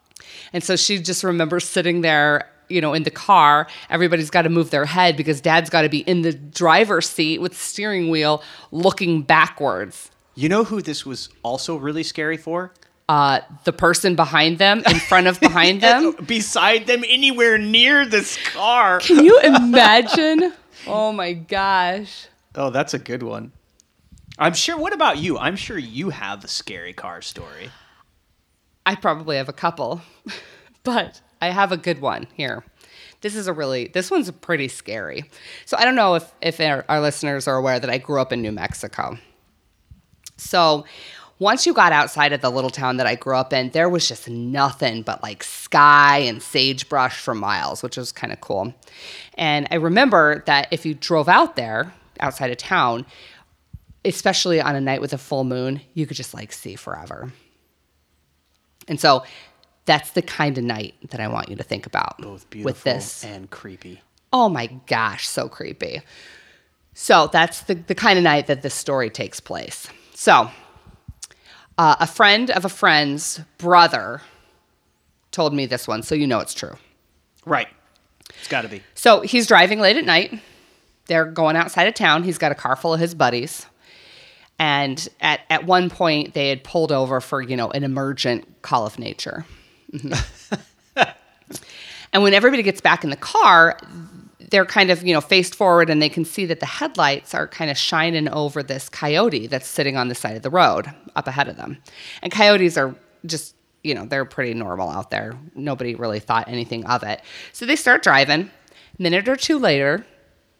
And 0.53 0.63
so 0.63 0.75
she 0.75 0.99
just 0.99 1.23
remembers 1.23 1.65
sitting 1.65 2.01
there, 2.01 2.49
you 2.69 2.81
know, 2.81 2.93
in 2.93 3.03
the 3.03 3.11
car. 3.11 3.67
Everybody's 3.89 4.29
got 4.29 4.43
to 4.43 4.49
move 4.49 4.69
their 4.69 4.85
head 4.85 5.17
because 5.17 5.41
dad's 5.41 5.69
got 5.69 5.81
to 5.83 5.89
be 5.89 5.99
in 5.99 6.21
the 6.21 6.33
driver's 6.33 7.09
seat 7.09 7.39
with 7.41 7.57
steering 7.57 8.09
wheel 8.09 8.43
looking 8.71 9.21
backwards. 9.21 10.11
You 10.35 10.49
know 10.49 10.63
who 10.63 10.81
this 10.81 11.05
was 11.05 11.29
also 11.43 11.75
really 11.77 12.03
scary 12.03 12.37
for? 12.37 12.71
Uh, 13.09 13.39
the 13.63 13.71
person 13.71 14.15
behind 14.15 14.57
them, 14.57 14.83
in 14.85 14.99
front 14.99 15.27
of 15.27 15.39
behind 15.41 15.81
them. 15.81 16.11
Beside 16.25 16.87
them, 16.87 17.03
anywhere 17.07 17.57
near 17.57 18.05
this 18.05 18.37
car. 18.53 18.99
Can 18.99 19.23
you 19.23 19.39
imagine? 19.43 20.53
Oh 20.85 21.11
my 21.11 21.33
gosh. 21.33 22.27
Oh, 22.53 22.69
that's 22.69 22.93
a 22.93 22.99
good 22.99 23.23
one. 23.23 23.53
I'm 24.37 24.53
sure. 24.53 24.77
What 24.77 24.93
about 24.93 25.17
you? 25.17 25.37
I'm 25.37 25.55
sure 25.55 25.77
you 25.77 26.09
have 26.09 26.43
a 26.43 26.47
scary 26.47 26.93
car 26.93 27.21
story. 27.21 27.71
I 28.85 28.95
probably 28.95 29.37
have 29.37 29.49
a 29.49 29.53
couple, 29.53 30.01
but 30.83 31.21
I 31.41 31.49
have 31.49 31.71
a 31.71 31.77
good 31.77 31.99
one 31.99 32.27
here. 32.33 32.63
This 33.21 33.35
is 33.35 33.47
a 33.47 33.53
really, 33.53 33.87
this 33.87 34.11
one's 34.11 34.29
pretty 34.31 34.67
scary. 34.67 35.29
So 35.65 35.77
I 35.77 35.85
don't 35.85 35.95
know 35.95 36.15
if, 36.15 36.31
if 36.41 36.59
our, 36.59 36.85
our 36.87 37.01
listeners 37.01 37.47
are 37.47 37.55
aware 37.55 37.79
that 37.79 37.89
I 37.89 37.97
grew 37.97 38.21
up 38.21 38.31
in 38.31 38.41
New 38.41 38.51
Mexico. 38.51 39.17
So 40.37 40.85
once 41.39 41.65
you 41.65 41.73
got 41.73 41.91
outside 41.91 42.33
of 42.33 42.41
the 42.41 42.49
little 42.49 42.69
town 42.69 42.97
that 42.97 43.07
I 43.07 43.15
grew 43.15 43.35
up 43.35 43.53
in, 43.53 43.69
there 43.69 43.89
was 43.89 44.07
just 44.07 44.27
nothing 44.29 45.03
but 45.03 45.21
like 45.21 45.43
sky 45.43 46.19
and 46.19 46.41
sagebrush 46.41 47.19
for 47.19 47.35
miles, 47.35 47.83
which 47.83 47.97
was 47.97 48.11
kind 48.11 48.33
of 48.33 48.41
cool. 48.41 48.73
And 49.35 49.67
I 49.69 49.75
remember 49.75 50.43
that 50.45 50.67
if 50.71 50.85
you 50.85 50.93
drove 50.93 51.29
out 51.29 51.55
there 51.55 51.93
outside 52.19 52.49
of 52.51 52.57
town, 52.57 53.05
especially 54.03 54.61
on 54.61 54.75
a 54.75 54.81
night 54.81 55.01
with 55.01 55.13
a 55.13 55.17
full 55.17 55.43
moon, 55.43 55.81
you 55.93 56.07
could 56.07 56.17
just 56.17 56.33
like 56.33 56.51
see 56.51 56.75
forever. 56.75 57.31
And 58.87 58.99
so 58.99 59.23
that's 59.87 60.11
the 60.11 60.21
kind 60.21 60.57
of 60.59 60.63
night 60.63 60.93
that 61.09 61.19
I 61.19 61.27
want 61.27 61.49
you 61.49 61.55
to 61.55 61.63
think 61.63 61.87
about 61.87 62.19
Both 62.19 62.47
beautiful 62.51 62.69
with 62.69 62.83
this. 62.83 63.23
and 63.23 63.49
creepy. 63.49 64.01
Oh 64.31 64.49
my 64.49 64.67
gosh, 64.85 65.27
so 65.27 65.49
creepy. 65.49 66.01
So 66.93 67.27
that's 67.31 67.61
the, 67.61 67.73
the 67.75 67.95
kind 67.95 68.17
of 68.19 68.23
night 68.23 68.47
that 68.47 68.61
this 68.61 68.75
story 68.75 69.09
takes 69.09 69.39
place. 69.39 69.87
So, 70.13 70.51
uh, 71.77 71.95
a 71.99 72.07
friend 72.07 72.51
of 72.51 72.65
a 72.65 72.69
friend's 72.69 73.39
brother 73.57 74.21
told 75.31 75.53
me 75.53 75.65
this 75.65 75.87
one, 75.87 76.03
so 76.03 76.15
you 76.15 76.27
know 76.27 76.39
it's 76.39 76.53
true. 76.53 76.75
Right. 77.45 77.67
It's 78.39 78.47
got 78.47 78.63
to 78.63 78.67
be. 78.67 78.81
So 78.95 79.21
he's 79.21 79.47
driving 79.47 79.79
late 79.79 79.95
at 79.95 80.05
night. 80.05 80.39
They're 81.05 81.25
going 81.25 81.55
outside 81.55 81.87
of 81.87 81.93
town. 81.93 82.23
He's 82.23 82.37
got 82.37 82.51
a 82.51 82.55
car 82.55 82.75
full 82.75 82.93
of 82.93 82.99
his 82.99 83.15
buddies. 83.15 83.65
And 84.59 85.07
at, 85.21 85.41
at 85.49 85.65
one 85.65 85.89
point, 85.89 86.33
they 86.33 86.49
had 86.49 86.63
pulled 86.63 86.91
over 86.91 87.21
for, 87.21 87.41
you 87.41 87.55
know, 87.55 87.69
an 87.71 87.83
emergent 87.83 88.61
call 88.63 88.85
of 88.85 88.97
nature. 88.99 89.45
Mhm. 89.93 90.61
and 92.13 92.23
when 92.23 92.33
everybody 92.33 92.63
gets 92.63 92.81
back 92.81 93.03
in 93.03 93.09
the 93.09 93.15
car, 93.15 93.77
they're 94.49 94.65
kind 94.65 94.89
of, 94.91 95.05
you 95.05 95.13
know, 95.13 95.21
faced 95.21 95.55
forward 95.55 95.89
and 95.89 96.01
they 96.01 96.09
can 96.09 96.23
see 96.25 96.45
that 96.45 96.59
the 96.59 96.65
headlights 96.65 97.33
are 97.33 97.47
kind 97.47 97.69
of 97.69 97.77
shining 97.77 98.27
over 98.29 98.63
this 98.63 98.87
coyote 98.89 99.47
that's 99.47 99.67
sitting 99.67 99.97
on 99.97 100.07
the 100.07 100.15
side 100.15 100.35
of 100.37 100.41
the 100.41 100.49
road 100.49 100.87
up 101.15 101.27
ahead 101.27 101.47
of 101.47 101.57
them. 101.57 101.77
And 102.21 102.31
coyotes 102.31 102.77
are 102.77 102.95
just, 103.25 103.55
you 103.83 103.93
know, 103.93 104.05
they're 104.05 104.25
pretty 104.25 104.53
normal 104.53 104.89
out 104.89 105.09
there. 105.11 105.37
Nobody 105.55 105.95
really 105.95 106.19
thought 106.19 106.47
anything 106.47 106.85
of 106.85 107.03
it. 107.03 107.21
So 107.51 107.65
they 107.65 107.75
start 107.75 108.03
driving. 108.03 108.49
A 108.97 109.01
minute 109.01 109.27
or 109.27 109.35
two 109.35 109.59
later, 109.59 110.05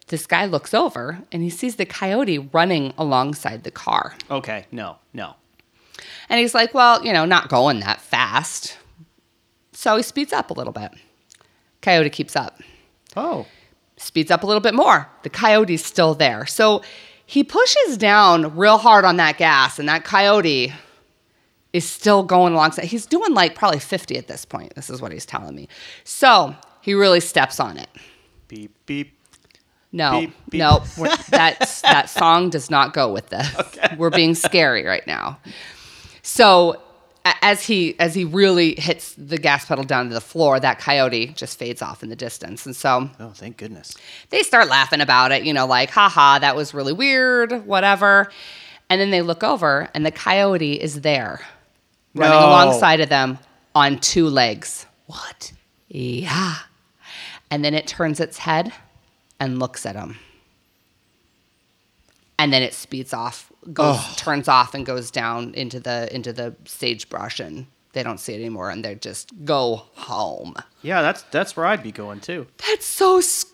this 0.08 0.26
guy 0.26 0.44
looks 0.46 0.74
over 0.74 1.18
and 1.32 1.42
he 1.42 1.50
sees 1.50 1.76
the 1.76 1.86
coyote 1.86 2.38
running 2.38 2.92
alongside 2.98 3.64
the 3.64 3.70
car. 3.70 4.14
Okay. 4.30 4.66
No. 4.70 4.96
No. 5.14 5.34
And 6.28 6.38
he's 6.40 6.54
like, 6.54 6.74
well, 6.74 7.04
you 7.04 7.12
know, 7.12 7.24
not 7.24 7.48
going 7.48 7.80
that 7.80 8.00
fast. 8.00 8.76
So 9.78 9.96
he 9.96 10.02
speeds 10.02 10.32
up 10.32 10.50
a 10.50 10.54
little 10.54 10.72
bit. 10.72 10.90
Coyote 11.82 12.10
keeps 12.10 12.34
up. 12.34 12.60
Oh. 13.16 13.46
Speeds 13.96 14.28
up 14.32 14.42
a 14.42 14.46
little 14.46 14.60
bit 14.60 14.74
more. 14.74 15.08
The 15.22 15.30
coyote's 15.30 15.84
still 15.86 16.14
there. 16.14 16.46
So 16.46 16.82
he 17.24 17.44
pushes 17.44 17.96
down 17.96 18.56
real 18.56 18.78
hard 18.78 19.04
on 19.04 19.18
that 19.18 19.38
gas, 19.38 19.78
and 19.78 19.88
that 19.88 20.02
coyote 20.02 20.72
is 21.72 21.88
still 21.88 22.24
going 22.24 22.54
alongside. 22.54 22.86
He's 22.86 23.06
doing 23.06 23.34
like 23.34 23.54
probably 23.54 23.78
50 23.78 24.16
at 24.16 24.26
this 24.26 24.44
point. 24.44 24.74
This 24.74 24.90
is 24.90 25.00
what 25.00 25.12
he's 25.12 25.24
telling 25.24 25.54
me. 25.54 25.68
So 26.02 26.56
he 26.80 26.94
really 26.94 27.20
steps 27.20 27.60
on 27.60 27.78
it. 27.78 27.88
Beep 28.48 28.74
beep. 28.84 29.16
No, 29.92 30.22
Beep, 30.22 30.34
beep. 30.50 30.58
no, 30.58 30.82
we're, 30.98 31.16
that 31.30 32.08
song 32.10 32.50
does 32.50 32.68
not 32.68 32.94
go 32.94 33.12
with 33.12 33.28
this. 33.28 33.48
We're 33.96 34.10
being 34.10 34.34
scary 34.34 34.84
right 34.84 35.06
now. 35.06 35.38
So 36.22 36.82
as 37.24 37.64
he 37.66 37.98
as 38.00 38.14
he 38.14 38.24
really 38.24 38.74
hits 38.78 39.14
the 39.18 39.36
gas 39.38 39.64
pedal 39.66 39.84
down 39.84 40.08
to 40.08 40.14
the 40.14 40.20
floor, 40.20 40.58
that 40.60 40.78
coyote 40.78 41.26
just 41.28 41.58
fades 41.58 41.82
off 41.82 42.02
in 42.02 42.08
the 42.08 42.16
distance, 42.16 42.64
and 42.66 42.74
so 42.74 43.10
Oh, 43.20 43.30
thank 43.34 43.56
goodness. 43.58 43.96
they 44.30 44.42
start 44.42 44.68
laughing 44.68 45.00
about 45.00 45.32
it. 45.32 45.42
You 45.44 45.52
know, 45.52 45.66
like, 45.66 45.90
haha, 45.90 46.38
that 46.38 46.56
was 46.56 46.72
really 46.74 46.92
weird, 46.92 47.66
whatever. 47.66 48.30
And 48.90 49.00
then 49.00 49.10
they 49.10 49.20
look 49.22 49.42
over, 49.44 49.88
and 49.94 50.06
the 50.06 50.10
coyote 50.10 50.80
is 50.80 51.02
there, 51.02 51.40
running 52.14 52.38
No. 52.40 52.46
alongside 52.48 53.00
of 53.00 53.08
them 53.10 53.38
on 53.74 53.98
two 53.98 54.28
legs. 54.28 54.86
What? 55.06 55.52
Yeah. 55.88 56.54
And 57.50 57.64
then 57.64 57.74
it 57.74 57.86
turns 57.86 58.20
its 58.20 58.38
head 58.38 58.72
and 59.40 59.58
looks 59.58 59.84
at 59.84 59.94
him. 59.96 60.18
And 62.38 62.52
then 62.52 62.62
it 62.62 62.72
speeds 62.72 63.12
off, 63.12 63.50
goes 63.72 63.98
turns 64.16 64.46
off 64.48 64.74
and 64.74 64.86
goes 64.86 65.10
down 65.10 65.54
into 65.54 65.80
the 65.80 66.14
into 66.14 66.32
the 66.32 66.54
sagebrush 66.64 67.40
and 67.40 67.66
they 67.92 68.02
don't 68.02 68.18
see 68.18 68.32
it 68.34 68.36
anymore 68.36 68.70
and 68.70 68.84
they 68.84 68.94
just 68.94 69.30
go 69.44 69.82
home. 69.94 70.54
Yeah, 70.82 71.02
that's 71.02 71.22
that's 71.24 71.56
where 71.56 71.66
I'd 71.66 71.82
be 71.82 71.92
going 71.92 72.20
too. 72.20 72.46
That's 72.66 72.86
so 72.86 73.18
s- 73.18 73.46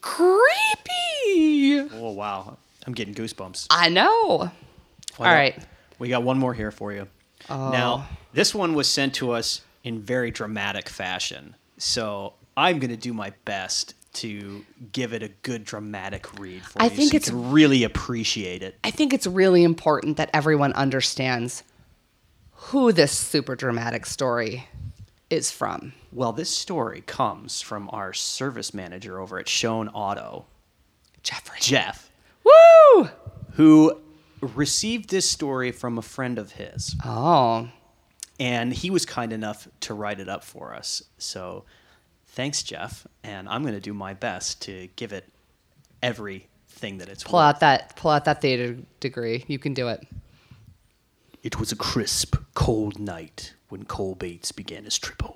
creepy. 0.00 1.88
Oh 1.94 2.12
wow, 2.12 2.56
I'm 2.86 2.92
getting 2.92 3.14
goosebumps. 3.14 3.68
I 3.70 3.88
know. 3.88 4.50
Well, 5.18 5.28
All 5.28 5.34
right. 5.34 5.56
We 5.98 6.08
got 6.08 6.22
one 6.22 6.38
more 6.38 6.54
here 6.54 6.70
for 6.70 6.92
you. 6.92 7.06
Now, 7.48 8.06
oh. 8.08 8.16
this 8.32 8.54
one 8.54 8.74
was 8.74 8.88
sent 8.88 9.14
to 9.16 9.32
us 9.32 9.62
in 9.84 10.00
very 10.00 10.30
dramatic 10.30 10.88
fashion. 10.88 11.54
So 11.76 12.34
I'm 12.56 12.78
going 12.78 12.90
to 12.90 12.96
do 12.96 13.12
my 13.12 13.32
best 13.44 13.94
to 14.14 14.64
give 14.92 15.12
it 15.12 15.22
a 15.22 15.28
good 15.42 15.64
dramatic 15.64 16.38
read 16.38 16.62
for 16.62 16.80
I 16.80 16.84
you 16.84 16.90
think 16.90 17.10
so 17.12 17.16
it's- 17.16 17.28
you 17.28 17.32
can 17.40 17.50
really 17.52 17.84
appreciate 17.84 18.62
it. 18.62 18.78
I 18.84 18.90
think 18.90 19.12
it's 19.12 19.26
really 19.26 19.62
important 19.64 20.16
that 20.18 20.30
everyone 20.34 20.72
understands 20.74 21.62
who 22.52 22.92
this 22.92 23.12
super 23.16 23.56
dramatic 23.56 24.06
story 24.06 24.68
is 25.30 25.50
from. 25.50 25.94
Well, 26.12 26.32
this 26.32 26.54
story 26.54 27.02
comes 27.06 27.60
from 27.62 27.88
our 27.92 28.12
service 28.12 28.74
manager 28.74 29.18
over 29.20 29.38
at 29.38 29.48
Schoen 29.48 29.88
Auto, 29.88 30.44
Jeffrey. 31.22 31.58
Jeff, 31.60 32.10
Woo! 32.44 33.08
who 33.54 33.98
received 34.40 35.08
this 35.10 35.28
story 35.30 35.72
from 35.72 35.96
a 35.98 36.02
friend 36.02 36.38
of 36.38 36.52
his. 36.52 36.94
Oh, 37.04 37.68
and 38.38 38.72
he 38.72 38.90
was 38.90 39.06
kind 39.06 39.32
enough 39.32 39.68
to 39.80 39.94
write 39.94 40.20
it 40.20 40.28
up 40.28 40.42
for 40.44 40.74
us. 40.74 41.02
So 41.18 41.64
thanks, 42.32 42.62
Jeff. 42.62 43.06
And 43.24 43.48
I'm 43.48 43.62
going 43.62 43.74
to 43.74 43.80
do 43.80 43.94
my 43.94 44.14
best 44.14 44.60
to 44.62 44.88
give 44.96 45.12
it 45.12 45.28
everything 46.02 46.98
that 46.98 47.08
it's 47.08 47.22
pull 47.22 47.38
worth. 47.38 47.44
out 47.56 47.60
that 47.60 47.96
pull 47.96 48.10
out 48.10 48.24
that 48.24 48.40
theater 48.40 48.76
degree. 49.00 49.44
You 49.46 49.58
can 49.58 49.74
do 49.74 49.88
it. 49.88 50.06
It 51.42 51.58
was 51.58 51.72
a 51.72 51.76
crisp, 51.76 52.36
cold 52.54 52.98
night 52.98 53.54
when 53.68 53.84
Cole 53.84 54.14
Bates 54.14 54.52
began 54.52 54.84
his 54.84 54.98
trip 54.98 55.22
home. 55.22 55.34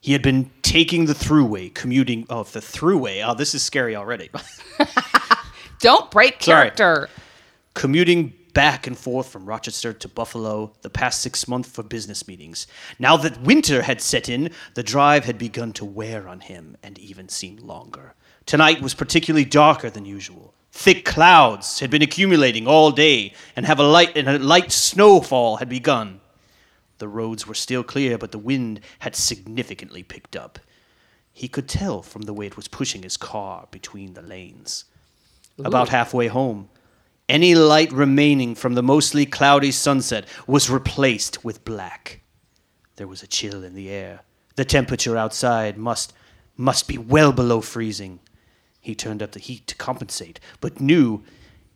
He 0.00 0.12
had 0.12 0.22
been 0.22 0.50
taking 0.62 1.06
the 1.06 1.12
throughway, 1.14 1.72
commuting. 1.74 2.26
Oh, 2.30 2.42
the 2.44 2.60
throughway. 2.60 3.22
Oh, 3.26 3.34
this 3.34 3.54
is 3.54 3.62
scary 3.62 3.96
already. 3.96 4.30
Don't 5.80 6.10
break 6.10 6.42
Sorry. 6.42 6.70
character. 6.70 7.08
commuting 7.74 8.32
back 8.56 8.86
and 8.86 8.96
forth 8.96 9.28
from 9.28 9.44
Rochester 9.44 9.92
to 9.92 10.08
Buffalo 10.08 10.72
the 10.80 10.88
past 10.88 11.20
six 11.20 11.46
months 11.46 11.68
for 11.68 11.82
business 11.82 12.26
meetings. 12.26 12.66
Now 12.98 13.18
that 13.18 13.42
winter 13.42 13.82
had 13.82 14.00
set 14.00 14.30
in, 14.30 14.50
the 14.72 14.82
drive 14.82 15.26
had 15.26 15.36
begun 15.36 15.74
to 15.74 15.84
wear 15.84 16.26
on 16.26 16.40
him 16.40 16.74
and 16.82 16.98
even 16.98 17.28
seemed 17.28 17.60
longer. 17.60 18.14
Tonight 18.46 18.80
was 18.80 18.94
particularly 18.94 19.44
darker 19.44 19.90
than 19.90 20.06
usual. 20.06 20.54
Thick 20.72 21.04
clouds 21.04 21.80
had 21.80 21.90
been 21.90 22.00
accumulating 22.00 22.66
all 22.66 22.90
day, 22.90 23.34
and 23.56 23.66
have 23.66 23.78
a 23.78 23.82
light 23.82 24.16
and 24.16 24.26
a 24.26 24.38
light 24.38 24.72
snowfall 24.72 25.56
had 25.56 25.68
begun. 25.68 26.20
The 26.96 27.08
roads 27.08 27.46
were 27.46 27.54
still 27.54 27.84
clear, 27.84 28.16
but 28.16 28.32
the 28.32 28.38
wind 28.38 28.80
had 29.00 29.14
significantly 29.14 30.02
picked 30.02 30.34
up. 30.34 30.58
He 31.30 31.46
could 31.46 31.68
tell 31.68 32.00
from 32.00 32.22
the 32.22 32.32
way 32.32 32.46
it 32.46 32.56
was 32.56 32.68
pushing 32.68 33.02
his 33.02 33.18
car 33.18 33.68
between 33.70 34.14
the 34.14 34.22
lanes. 34.22 34.86
About 35.58 35.90
halfway 35.90 36.28
home, 36.28 36.70
any 37.28 37.54
light 37.54 37.92
remaining 37.92 38.54
from 38.54 38.74
the 38.74 38.82
mostly 38.82 39.26
cloudy 39.26 39.72
sunset 39.72 40.26
was 40.46 40.70
replaced 40.70 41.44
with 41.44 41.64
black. 41.64 42.20
There 42.96 43.08
was 43.08 43.22
a 43.22 43.26
chill 43.26 43.64
in 43.64 43.74
the 43.74 43.90
air. 43.90 44.20
The 44.54 44.64
temperature 44.64 45.16
outside 45.16 45.76
must 45.76 46.12
must 46.56 46.88
be 46.88 46.96
well 46.96 47.32
below 47.32 47.60
freezing. 47.60 48.20
He 48.80 48.94
turned 48.94 49.22
up 49.22 49.32
the 49.32 49.40
heat 49.40 49.66
to 49.66 49.74
compensate, 49.74 50.40
but 50.60 50.80
knew 50.80 51.22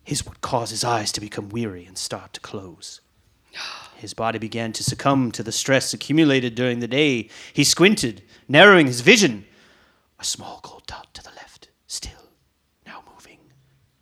his 0.03 0.25
would 0.25 0.41
cause 0.41 0.71
his 0.71 0.83
eyes 0.83 1.11
to 1.11 1.21
become 1.21 1.49
weary 1.49 1.85
and 1.85 1.97
start 1.97 2.33
to 2.33 2.39
close. 2.39 3.01
His 3.97 4.15
body 4.15 4.39
began 4.39 4.73
to 4.73 4.83
succumb 4.83 5.31
to 5.33 5.43
the 5.43 5.51
stress 5.51 5.93
accumulated 5.93 6.55
during 6.55 6.79
the 6.79 6.87
day. 6.87 7.29
He 7.53 7.63
squinted, 7.63 8.23
narrowing 8.47 8.87
his 8.87 9.01
vision. 9.01 9.45
A 10.19 10.23
small 10.23 10.59
gold 10.63 10.87
dot 10.87 11.13
to 11.13 11.21
the 11.21 11.29
left, 11.35 11.69
still, 11.85 12.31
now 12.83 13.03
moving 13.13 13.37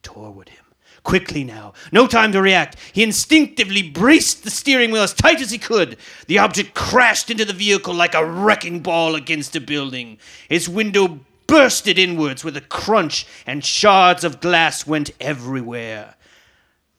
toward 0.01 0.47
him. 0.47 0.68
Quickly 1.09 1.43
now, 1.43 1.73
no 1.91 2.05
time 2.05 2.31
to 2.33 2.39
react. 2.39 2.75
He 2.93 3.01
instinctively 3.01 3.81
braced 3.81 4.43
the 4.43 4.51
steering 4.51 4.91
wheel 4.91 5.01
as 5.01 5.11
tight 5.11 5.41
as 5.41 5.49
he 5.49 5.57
could. 5.57 5.97
The 6.27 6.37
object 6.37 6.75
crashed 6.75 7.31
into 7.31 7.45
the 7.45 7.51
vehicle 7.51 7.95
like 7.95 8.13
a 8.13 8.23
wrecking 8.23 8.81
ball 8.81 9.15
against 9.15 9.55
a 9.55 9.59
building. 9.59 10.19
Its 10.51 10.69
window 10.69 11.19
bursted 11.47 11.97
inwards 11.97 12.43
with 12.43 12.55
a 12.57 12.61
crunch, 12.61 13.25
and 13.47 13.65
shards 13.65 14.23
of 14.23 14.39
glass 14.39 14.85
went 14.85 15.09
everywhere. 15.19 16.13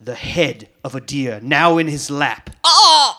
The 0.01 0.15
head 0.15 0.67
of 0.83 0.93
a 0.93 0.99
deer 0.99 1.39
now 1.41 1.77
in 1.77 1.87
his 1.87 2.11
lap. 2.11 2.49
Ah! 2.65 3.17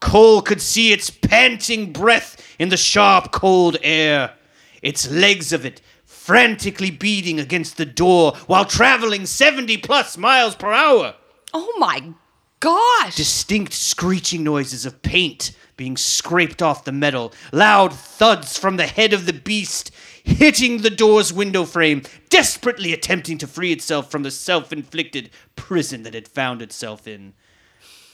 Cole 0.00 0.42
could 0.42 0.60
see 0.60 0.92
its 0.92 1.10
panting 1.10 1.92
breath 1.92 2.44
in 2.58 2.70
the 2.70 2.76
sharp, 2.76 3.30
cold 3.30 3.76
air. 3.84 4.34
Its 4.82 5.08
legs 5.08 5.52
of 5.52 5.64
it 5.64 5.80
frantically 6.24 6.90
beating 6.90 7.38
against 7.38 7.76
the 7.76 7.84
door 7.84 8.32
while 8.46 8.64
traveling 8.64 9.26
70 9.26 9.76
plus 9.76 10.16
miles 10.16 10.54
per 10.54 10.72
hour. 10.72 11.16
Oh 11.52 11.74
my 11.76 12.14
gosh. 12.60 13.14
Distinct 13.14 13.74
screeching 13.74 14.42
noises 14.42 14.86
of 14.86 15.02
paint 15.02 15.54
being 15.76 15.98
scraped 15.98 16.62
off 16.62 16.86
the 16.86 16.92
metal, 16.92 17.34
loud 17.52 17.92
thuds 17.92 18.56
from 18.56 18.78
the 18.78 18.86
head 18.86 19.12
of 19.12 19.26
the 19.26 19.34
beast 19.34 19.90
hitting 20.22 20.78
the 20.78 20.88
door's 20.88 21.30
window 21.30 21.66
frame, 21.66 22.00
desperately 22.30 22.94
attempting 22.94 23.36
to 23.36 23.46
free 23.46 23.70
itself 23.70 24.10
from 24.10 24.22
the 24.22 24.30
self 24.30 24.72
inflicted 24.72 25.28
prison 25.56 26.04
that 26.04 26.14
it 26.14 26.26
found 26.26 26.62
itself 26.62 27.06
in. 27.06 27.34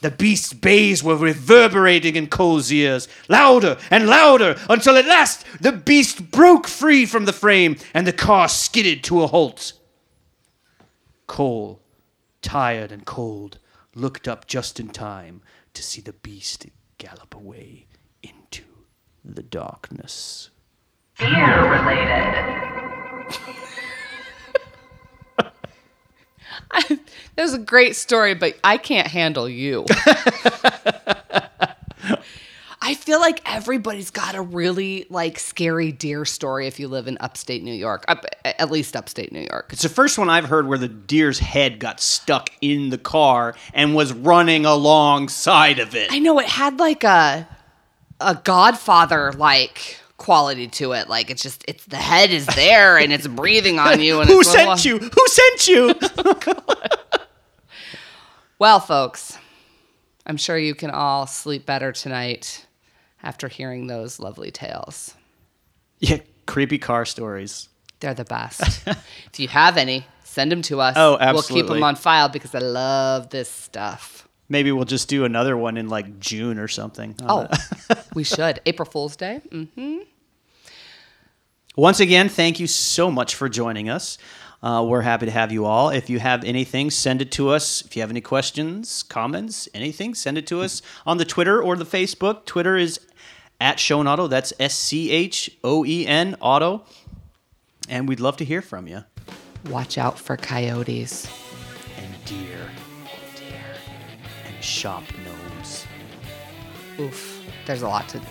The 0.01 0.11
beast's 0.11 0.53
bays 0.53 1.03
were 1.03 1.15
reverberating 1.15 2.15
in 2.15 2.27
Cole's 2.27 2.71
ears, 2.71 3.07
louder 3.29 3.77
and 3.91 4.07
louder, 4.07 4.57
until 4.67 4.97
at 4.97 5.05
last 5.05 5.45
the 5.59 5.71
beast 5.71 6.31
broke 6.31 6.67
free 6.67 7.05
from 7.05 7.25
the 7.25 7.33
frame 7.33 7.77
and 7.93 8.07
the 8.07 8.13
car 8.13 8.49
skidded 8.49 9.03
to 9.05 9.21
a 9.21 9.27
halt. 9.27 9.73
Cole, 11.27 11.81
tired 12.41 12.91
and 12.91 13.05
cold, 13.05 13.59
looked 13.93 14.27
up 14.27 14.47
just 14.47 14.79
in 14.79 14.89
time 14.89 15.41
to 15.73 15.83
see 15.83 16.01
the 16.01 16.13
beast 16.13 16.65
gallop 16.97 17.35
away 17.35 17.85
into 18.23 18.63
the 19.23 19.43
darkness. 19.43 20.49
Fear 21.13 21.71
related. 21.71 23.60
That 27.35 27.43
was 27.43 27.53
a 27.53 27.59
great 27.59 27.95
story, 27.95 28.35
but 28.35 28.57
I 28.63 28.77
can't 28.77 29.07
handle 29.07 29.47
you. 29.47 29.85
I 32.83 32.95
feel 32.95 33.19
like 33.19 33.41
everybody's 33.49 34.09
got 34.09 34.35
a 34.35 34.41
really 34.41 35.05
like 35.09 35.39
scary 35.39 35.91
deer 35.91 36.25
story 36.25 36.67
if 36.67 36.79
you 36.79 36.87
live 36.87 37.07
in 37.07 37.17
upstate 37.21 37.63
New 37.63 37.73
York, 37.73 38.03
up, 38.07 38.25
at 38.43 38.71
least 38.71 38.95
upstate 38.95 39.31
New 39.31 39.47
York. 39.49 39.69
It's 39.71 39.83
the 39.83 39.89
first 39.89 40.17
one 40.17 40.29
I've 40.29 40.45
heard 40.45 40.67
where 40.67 40.79
the 40.79 40.87
deer's 40.89 41.39
head 41.39 41.79
got 41.79 42.01
stuck 42.01 42.49
in 42.59 42.89
the 42.89 42.97
car 42.97 43.55
and 43.73 43.95
was 43.95 44.11
running 44.13 44.65
alongside 44.65 45.79
of 45.79 45.95
it. 45.95 46.11
I 46.11 46.19
know 46.19 46.39
it 46.39 46.47
had 46.47 46.79
like 46.79 47.03
a 47.03 47.47
a 48.19 48.35
Godfather 48.35 49.31
like 49.33 49.97
quality 50.21 50.67
to 50.67 50.91
it. 50.93 51.09
Like 51.09 51.31
it's 51.31 51.41
just 51.41 51.65
it's 51.67 51.85
the 51.85 51.97
head 51.97 52.29
is 52.29 52.45
there 52.45 52.97
and 52.97 53.11
it's 53.11 53.25
breathing 53.27 53.79
on 53.79 53.99
you. 53.99 54.21
And 54.21 54.29
Who 54.29 54.43
sent 54.43 54.85
you? 54.85 54.99
Who 54.99 55.27
sent 55.27 55.67
you? 55.67 55.95
Well, 58.59 58.79
folks, 58.79 59.39
I'm 60.27 60.37
sure 60.37 60.55
you 60.55 60.75
can 60.75 60.91
all 60.91 61.25
sleep 61.25 61.65
better 61.65 61.91
tonight 61.91 62.67
after 63.23 63.47
hearing 63.47 63.87
those 63.87 64.19
lovely 64.19 64.51
tales. 64.51 65.15
yeah, 65.97 66.19
creepy 66.45 66.77
car 66.77 67.05
stories. 67.05 67.69
They're 68.01 68.13
the 68.13 68.23
best. 68.23 68.83
if 68.87 69.39
you 69.39 69.47
have 69.47 69.77
any, 69.77 70.05
send 70.23 70.51
them 70.51 70.61
to 70.63 70.79
us. 70.79 70.93
Oh, 70.95 71.17
absolutely. 71.19 71.55
We'll 71.55 71.63
keep 71.63 71.73
them 71.73 71.83
on 71.83 71.95
file 71.95 72.29
because 72.29 72.53
I 72.53 72.59
love 72.59 73.31
this 73.31 73.49
stuff. 73.49 74.27
Maybe 74.47 74.71
we'll 74.71 74.85
just 74.85 75.09
do 75.09 75.25
another 75.25 75.57
one 75.57 75.75
in 75.75 75.89
like 75.89 76.19
June 76.19 76.59
or 76.59 76.67
something. 76.67 77.15
Oh, 77.23 77.47
we 78.13 78.23
should. 78.23 78.61
April 78.67 78.87
Fool's 78.87 79.15
Day. 79.15 79.41
Mm. 79.49 80.05
Once 81.81 81.99
again, 81.99 82.29
thank 82.29 82.59
you 82.59 82.67
so 82.67 83.09
much 83.09 83.33
for 83.33 83.49
joining 83.49 83.89
us. 83.89 84.19
Uh, 84.61 84.85
we're 84.87 85.01
happy 85.01 85.25
to 85.25 85.31
have 85.31 85.51
you 85.51 85.65
all. 85.65 85.89
If 85.89 86.11
you 86.11 86.19
have 86.19 86.43
anything, 86.43 86.91
send 86.91 87.23
it 87.23 87.31
to 87.31 87.49
us. 87.49 87.81
If 87.81 87.95
you 87.95 88.03
have 88.03 88.11
any 88.11 88.21
questions, 88.21 89.01
comments, 89.01 89.67
anything, 89.73 90.13
send 90.13 90.37
it 90.37 90.45
to 90.45 90.61
us 90.61 90.83
on 91.07 91.17
the 91.17 91.25
Twitter 91.25 91.59
or 91.59 91.75
the 91.75 91.83
Facebook. 91.83 92.45
Twitter 92.45 92.77
is 92.77 92.99
at 93.59 93.79
Schoen 93.79 94.07
Auto. 94.07 94.27
That's 94.27 94.53
S 94.59 94.75
C 94.75 95.09
H 95.09 95.49
O 95.63 95.83
E 95.83 96.05
N 96.05 96.35
Auto. 96.39 96.83
And 97.89 98.07
we'd 98.07 98.19
love 98.19 98.37
to 98.37 98.45
hear 98.45 98.61
from 98.61 98.87
you. 98.87 99.03
Watch 99.67 99.97
out 99.97 100.19
for 100.19 100.37
coyotes. 100.37 101.27
And 101.97 102.25
deer. 102.25 102.59
Deer. 103.35 103.75
And 104.45 104.63
shop 104.63 105.01
gnomes. 105.25 105.87
Oof. 106.99 107.43
There's 107.65 107.81
a 107.81 107.87
lot 107.87 108.07
to 108.09 108.21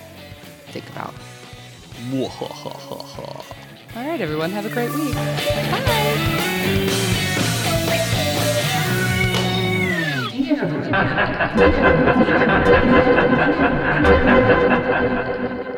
think 0.69 0.89
about. 0.91 1.13
All 3.97 4.07
right, 4.07 4.21
everyone. 4.21 4.51
Have 4.53 4.67
a 4.67 4.71
great 4.71 4.91
week. 4.95 5.15
Bye. 5.15 6.57